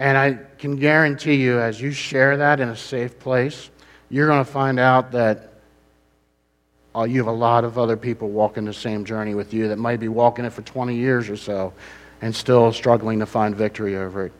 And 0.00 0.16
I 0.16 0.38
can 0.58 0.76
guarantee 0.76 1.34
you, 1.34 1.60
as 1.60 1.78
you 1.78 1.92
share 1.92 2.38
that 2.38 2.58
in 2.58 2.70
a 2.70 2.76
safe 2.76 3.18
place, 3.18 3.68
you're 4.08 4.26
going 4.26 4.42
to 4.42 4.50
find 4.50 4.80
out 4.80 5.12
that 5.12 5.52
uh, 6.96 7.04
you 7.04 7.18
have 7.18 7.26
a 7.26 7.36
lot 7.36 7.64
of 7.64 7.78
other 7.78 7.98
people 7.98 8.30
walking 8.30 8.64
the 8.64 8.72
same 8.72 9.04
journey 9.04 9.34
with 9.34 9.52
you 9.52 9.68
that 9.68 9.76
might 9.76 10.00
be 10.00 10.08
walking 10.08 10.46
it 10.46 10.54
for 10.54 10.62
20 10.62 10.96
years 10.96 11.28
or 11.28 11.36
so 11.36 11.74
and 12.22 12.34
still 12.34 12.72
struggling 12.72 13.18
to 13.18 13.26
find 13.26 13.54
victory 13.54 13.94
over 13.94 14.24
it. 14.24 14.32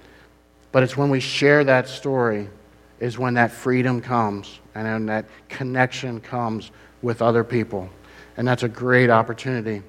But 0.72 0.82
it's 0.82 0.96
when 0.96 1.10
we 1.10 1.20
share 1.20 1.62
that 1.64 1.88
story 1.88 2.48
is 2.98 3.18
when 3.18 3.34
that 3.34 3.52
freedom 3.52 4.00
comes 4.00 4.60
and 4.74 4.86
then 4.86 5.06
that 5.06 5.26
connection 5.50 6.22
comes 6.22 6.70
with 7.02 7.20
other 7.20 7.44
people. 7.44 7.90
And 8.38 8.48
that's 8.48 8.62
a 8.62 8.68
great 8.68 9.10
opportunity. 9.10 9.82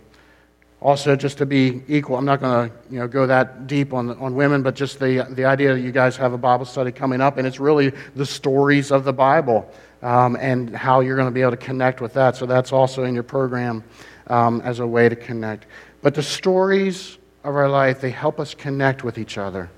Also, 0.82 1.16
just 1.16 1.38
to 1.38 1.46
be 1.46 1.84
equal, 1.88 2.18
I'm 2.18 2.26
not 2.26 2.40
going 2.40 2.68
to 2.68 2.76
you 2.90 3.00
know, 3.00 3.08
go 3.08 3.28
that 3.28 3.68
deep 3.68 3.94
on, 3.94 4.18
on 4.20 4.34
women, 4.34 4.64
but 4.64 4.76
just 4.76 5.00
the, 5.00 5.28
the 5.30 5.46
idea 5.46 5.76
that 5.76 5.82
you 5.82 5.92
guys 5.92 6.18
have 6.18 6.34
a 6.34 6.40
Bible 6.40 6.66
study 6.66 6.92
coming 6.92 7.22
up, 7.22 7.38
and 7.38 7.46
it's 7.46 7.60
really 7.60 7.94
the 8.16 8.26
stories 8.26 8.92
of 8.92 9.04
the 9.04 9.14
Bible 9.14 9.72
um, 10.02 10.36
and 10.40 10.76
how 10.76 11.02
you're 11.02 11.16
going 11.16 11.28
to 11.28 11.34
be 11.34 11.42
able 11.42 11.52
to 11.52 11.58
connect 11.58 12.02
with 12.02 12.14
that. 12.14 12.36
So 12.36 12.48
that's 12.48 12.72
also 12.72 13.04
in 13.04 13.14
your 13.14 13.24
program 13.24 13.84
um, 14.26 14.60
as 14.62 14.80
a 14.80 14.88
way 14.88 15.08
to 15.08 15.16
connect. 15.16 15.68
But 16.02 16.16
the 16.16 16.24
stories 16.24 17.20
of 17.44 17.56
our 17.56 17.70
life, 17.70 18.02
they 18.02 18.10
help 18.10 18.40
us 18.40 18.56
connect 18.56 19.04
with 19.04 19.20
each 19.20 19.38
other 19.38 19.70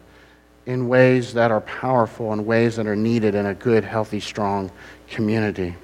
in 0.65 0.87
ways 0.87 1.33
that 1.33 1.51
are 1.51 1.61
powerful 1.61 2.31
and 2.31 2.45
ways 2.45 2.77
that 2.77 2.87
are 2.87 2.95
needed 2.95 3.35
in 3.35 3.45
a 3.45 3.53
good, 3.53 3.83
healthy, 3.83 4.21
strong 4.21 4.71
community. 5.09 5.75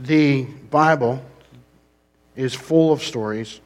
The 0.00 0.44
Bible 0.70 1.22
is 2.34 2.54
full 2.54 2.90
of 2.90 3.02
stories 3.02 3.60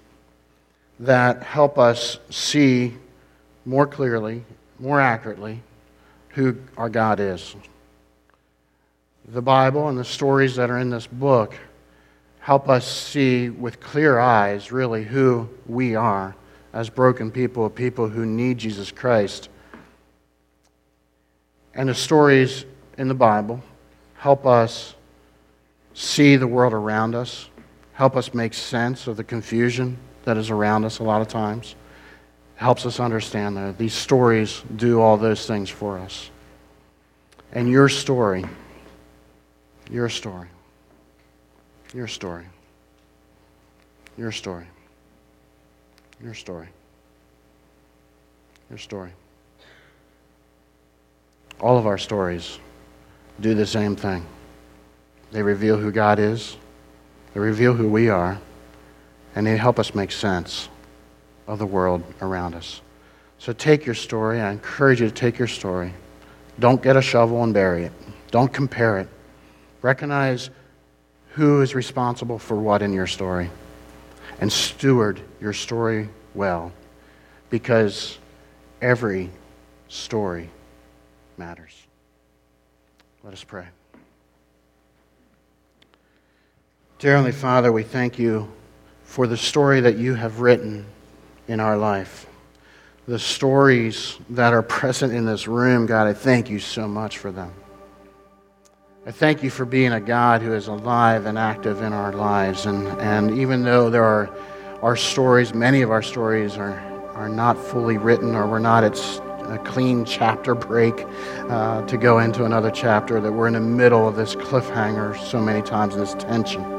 that 0.98 1.44
help 1.44 1.78
us 1.78 2.18
see 2.28 2.94
more 3.64 3.86
clearly, 3.86 4.44
more 4.80 5.00
accurately, 5.00 5.62
who 6.30 6.56
our 6.76 6.88
God 6.88 7.20
is. 7.20 7.54
The 9.28 9.42
Bible 9.42 9.88
and 9.88 9.96
the 9.96 10.04
stories 10.04 10.56
that 10.56 10.70
are 10.70 10.78
in 10.78 10.90
this 10.90 11.06
book 11.06 11.54
help 12.40 12.68
us 12.68 12.84
see 12.84 13.48
with 13.48 13.78
clear 13.78 14.18
eyes, 14.18 14.72
really, 14.72 15.04
who 15.04 15.48
we 15.66 15.94
are 15.94 16.34
as 16.72 16.90
broken 16.90 17.30
people, 17.30 17.70
people 17.70 18.08
who 18.08 18.26
need 18.26 18.58
Jesus 18.58 18.90
Christ. 18.90 19.48
And 21.74 21.88
the 21.88 21.94
stories 21.94 22.64
in 22.98 23.06
the 23.06 23.14
Bible 23.14 23.62
help 24.16 24.46
us 24.46 24.96
see 25.94 26.36
the 26.36 26.46
world 26.46 26.72
around 26.72 27.14
us, 27.14 27.48
help 27.92 28.16
us 28.16 28.34
make 28.34 28.52
sense 28.52 29.06
of 29.06 29.16
the 29.16 29.24
confusion 29.24 29.96
that 30.24 30.36
is 30.36 30.50
around 30.50 30.84
us 30.84 30.98
a 30.98 31.02
lot 31.02 31.22
of 31.22 31.28
times, 31.28 31.74
helps 32.56 32.84
us 32.84 33.00
understand 33.00 33.56
that 33.56 33.78
these 33.78 33.94
stories 33.94 34.62
do 34.76 35.00
all 35.00 35.16
those 35.16 35.46
things 35.46 35.70
for 35.70 35.98
us. 35.98 36.30
And 37.52 37.70
your 37.70 37.88
story, 37.88 38.44
your 39.90 40.08
story, 40.08 40.48
your 41.94 42.08
story. 42.08 42.44
Your 44.16 44.30
story. 44.30 44.66
Your 46.22 46.34
story. 46.34 46.68
Your 48.70 48.78
story. 48.78 49.10
All 51.60 51.78
of 51.78 51.86
our 51.86 51.98
stories 51.98 52.58
do 53.40 53.54
the 53.54 53.66
same 53.66 53.96
thing. 53.96 54.24
They 55.34 55.42
reveal 55.42 55.76
who 55.76 55.90
God 55.90 56.20
is, 56.20 56.56
they 57.32 57.40
reveal 57.40 57.74
who 57.74 57.88
we 57.88 58.08
are, 58.08 58.38
and 59.34 59.44
they 59.44 59.56
help 59.56 59.80
us 59.80 59.92
make 59.92 60.12
sense 60.12 60.68
of 61.48 61.58
the 61.58 61.66
world 61.66 62.04
around 62.22 62.54
us. 62.54 62.80
So 63.38 63.52
take 63.52 63.84
your 63.84 63.96
story. 63.96 64.40
I 64.40 64.52
encourage 64.52 65.00
you 65.00 65.08
to 65.08 65.12
take 65.12 65.36
your 65.36 65.48
story. 65.48 65.92
Don't 66.60 66.80
get 66.80 66.96
a 66.96 67.02
shovel 67.02 67.42
and 67.42 67.52
bury 67.52 67.82
it. 67.82 67.92
Don't 68.30 68.52
compare 68.52 69.00
it. 69.00 69.08
Recognize 69.82 70.50
who 71.30 71.62
is 71.62 71.74
responsible 71.74 72.38
for 72.38 72.54
what 72.54 72.80
in 72.80 72.92
your 72.92 73.08
story 73.08 73.50
and 74.40 74.52
steward 74.52 75.20
your 75.40 75.52
story 75.52 76.10
well 76.34 76.72
because 77.50 78.18
every 78.80 79.30
story 79.88 80.48
matters. 81.36 81.74
Let 83.24 83.32
us 83.32 83.42
pray. 83.42 83.66
Dear 87.04 87.16
Heavenly 87.16 87.32
Father, 87.32 87.70
we 87.70 87.82
thank 87.82 88.18
you 88.18 88.50
for 89.02 89.26
the 89.26 89.36
story 89.36 89.82
that 89.82 89.98
you 89.98 90.14
have 90.14 90.40
written 90.40 90.86
in 91.48 91.60
our 91.60 91.76
life. 91.76 92.24
The 93.06 93.18
stories 93.18 94.16
that 94.30 94.54
are 94.54 94.62
present 94.62 95.12
in 95.12 95.26
this 95.26 95.46
room, 95.46 95.84
God, 95.84 96.06
I 96.06 96.14
thank 96.14 96.48
you 96.48 96.58
so 96.58 96.88
much 96.88 97.18
for 97.18 97.30
them. 97.30 97.52
I 99.04 99.10
thank 99.10 99.42
you 99.42 99.50
for 99.50 99.66
being 99.66 99.92
a 99.92 100.00
God 100.00 100.40
who 100.40 100.54
is 100.54 100.68
alive 100.68 101.26
and 101.26 101.36
active 101.36 101.82
in 101.82 101.92
our 101.92 102.10
lives. 102.10 102.64
And, 102.64 102.88
and 103.02 103.38
even 103.38 103.64
though 103.64 103.90
there 103.90 104.02
are 104.04 104.34
our 104.80 104.96
stories, 104.96 105.52
many 105.52 105.82
of 105.82 105.90
our 105.90 106.00
stories 106.00 106.56
are, 106.56 106.80
are 107.12 107.28
not 107.28 107.58
fully 107.58 107.98
written 107.98 108.34
or 108.34 108.46
we're 108.46 108.60
not 108.60 108.82
at 108.82 108.96
a 109.52 109.58
clean 109.62 110.06
chapter 110.06 110.54
break 110.54 111.04
uh, 111.50 111.82
to 111.82 111.98
go 111.98 112.20
into 112.20 112.46
another 112.46 112.70
chapter, 112.70 113.20
that 113.20 113.30
we're 113.30 113.48
in 113.48 113.52
the 113.52 113.60
middle 113.60 114.08
of 114.08 114.16
this 114.16 114.34
cliffhanger 114.34 115.22
so 115.22 115.38
many 115.38 115.60
times, 115.60 115.94
this 115.96 116.14
tension. 116.14 116.73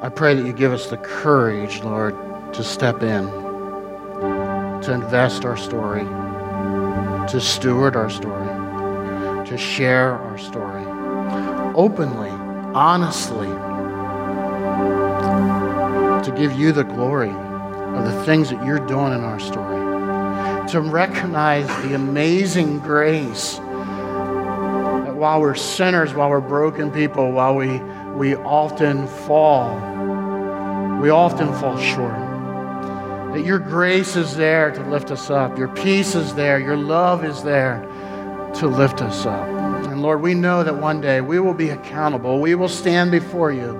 I 0.00 0.08
pray 0.08 0.34
that 0.34 0.46
you 0.46 0.52
give 0.52 0.72
us 0.72 0.86
the 0.86 0.96
courage, 0.96 1.82
Lord, 1.82 2.14
to 2.54 2.64
step 2.64 3.02
in, 3.02 3.26
to 4.82 4.92
invest 4.92 5.44
our 5.44 5.56
story, 5.56 6.04
to 7.28 7.40
steward 7.40 7.96
our 7.96 8.10
story 8.10 8.58
to 9.48 9.56
share 9.56 10.12
our 10.12 10.36
story 10.36 10.84
openly, 11.74 12.28
honestly, 12.74 13.48
to 16.22 16.36
give 16.36 16.52
you 16.52 16.70
the 16.70 16.84
glory 16.84 17.30
of 17.30 18.04
the 18.04 18.24
things 18.24 18.50
that 18.50 18.62
you're 18.66 18.84
doing 18.86 19.14
in 19.14 19.20
our 19.24 19.40
story, 19.40 19.78
to 20.68 20.82
recognize 20.82 21.66
the 21.82 21.94
amazing 21.94 22.78
grace 22.80 23.54
that 23.54 25.14
while 25.14 25.40
we're 25.40 25.54
sinners, 25.54 26.12
while 26.12 26.28
we're 26.28 26.40
broken 26.40 26.90
people, 26.90 27.32
while 27.32 27.54
we, 27.54 27.78
we 28.18 28.34
often 28.34 29.06
fall, 29.06 29.76
we 31.00 31.08
often 31.08 31.52
fall 31.54 31.78
short. 31.78 32.18
That 33.32 33.44
your 33.44 33.60
grace 33.60 34.16
is 34.16 34.34
there 34.36 34.72
to 34.72 34.82
lift 34.90 35.12
us 35.12 35.30
up. 35.30 35.56
Your 35.56 35.68
peace 35.68 36.14
is 36.16 36.34
there. 36.34 36.58
Your 36.58 36.76
love 36.76 37.24
is 37.24 37.42
there 37.42 37.80
to 38.54 38.66
lift 38.66 39.02
us 39.02 39.24
up. 39.24 39.46
And 39.86 40.02
Lord, 40.02 40.20
we 40.20 40.34
know 40.34 40.64
that 40.64 40.74
one 40.76 41.00
day 41.00 41.20
we 41.20 41.38
will 41.38 41.54
be 41.54 41.70
accountable. 41.70 42.40
We 42.40 42.54
will 42.56 42.68
stand 42.68 43.12
before 43.12 43.52
you. 43.52 43.76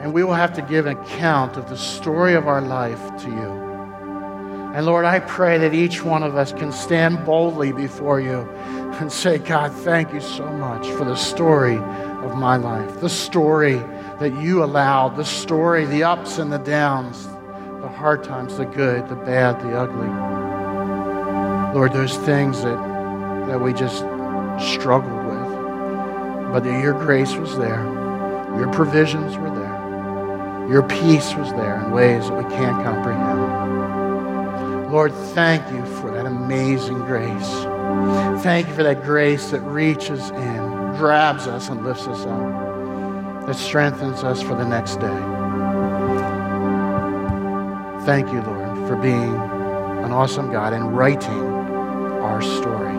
And 0.00 0.12
we 0.12 0.24
will 0.24 0.34
have 0.34 0.54
to 0.54 0.62
give 0.62 0.86
an 0.86 0.96
account 0.96 1.56
of 1.56 1.68
the 1.68 1.76
story 1.76 2.34
of 2.34 2.48
our 2.48 2.60
life 2.60 3.16
to 3.22 3.28
you. 3.28 3.65
And 4.76 4.84
Lord, 4.84 5.06
I 5.06 5.20
pray 5.20 5.56
that 5.56 5.72
each 5.72 6.04
one 6.04 6.22
of 6.22 6.36
us 6.36 6.52
can 6.52 6.70
stand 6.70 7.24
boldly 7.24 7.72
before 7.72 8.20
you 8.20 8.40
and 9.00 9.10
say, 9.10 9.38
God, 9.38 9.72
thank 9.72 10.12
you 10.12 10.20
so 10.20 10.46
much 10.46 10.86
for 10.88 11.06
the 11.06 11.16
story 11.16 11.78
of 11.78 12.36
my 12.36 12.58
life, 12.58 13.00
the 13.00 13.08
story 13.08 13.76
that 14.20 14.38
you 14.38 14.62
allowed, 14.62 15.16
the 15.16 15.24
story, 15.24 15.86
the 15.86 16.04
ups 16.04 16.36
and 16.36 16.52
the 16.52 16.58
downs, 16.58 17.26
the 17.80 17.88
hard 17.88 18.22
times, 18.22 18.58
the 18.58 18.66
good, 18.66 19.08
the 19.08 19.16
bad, 19.16 19.58
the 19.62 19.74
ugly. 19.74 20.10
Lord, 21.74 21.94
those 21.94 22.18
things 22.18 22.60
that 22.60 22.76
that 23.46 23.58
we 23.58 23.72
just 23.72 24.00
struggled 24.74 25.24
with. 25.24 26.52
But 26.52 26.64
that 26.64 26.82
your 26.82 26.92
grace 26.92 27.34
was 27.34 27.56
there, 27.56 27.82
your 28.58 28.70
provisions 28.72 29.38
were 29.38 29.54
there, 29.54 30.68
your 30.70 30.82
peace 30.82 31.34
was 31.34 31.50
there 31.52 31.82
in 31.82 31.92
ways 31.92 32.28
that 32.28 32.36
we 32.36 32.54
can't 32.54 32.84
comprehend. 32.84 33.85
Lord, 34.90 35.12
thank 35.12 35.68
you 35.72 35.84
for 36.00 36.12
that 36.12 36.26
amazing 36.26 36.98
grace. 37.00 37.48
Thank 38.42 38.68
you 38.68 38.74
for 38.74 38.82
that 38.84 39.02
grace 39.02 39.50
that 39.50 39.60
reaches 39.60 40.30
in, 40.30 40.94
grabs 40.96 41.46
us, 41.46 41.68
and 41.68 41.84
lifts 41.84 42.06
us 42.06 42.20
up, 42.20 43.46
that 43.46 43.56
strengthens 43.56 44.22
us 44.22 44.40
for 44.40 44.54
the 44.54 44.64
next 44.64 44.96
day. 44.96 45.06
Thank 48.06 48.32
you, 48.32 48.40
Lord, 48.42 48.88
for 48.88 48.96
being 48.96 49.34
an 50.04 50.12
awesome 50.12 50.52
God 50.52 50.72
and 50.72 50.96
writing 50.96 51.42
our 52.22 52.40
story. 52.40 52.95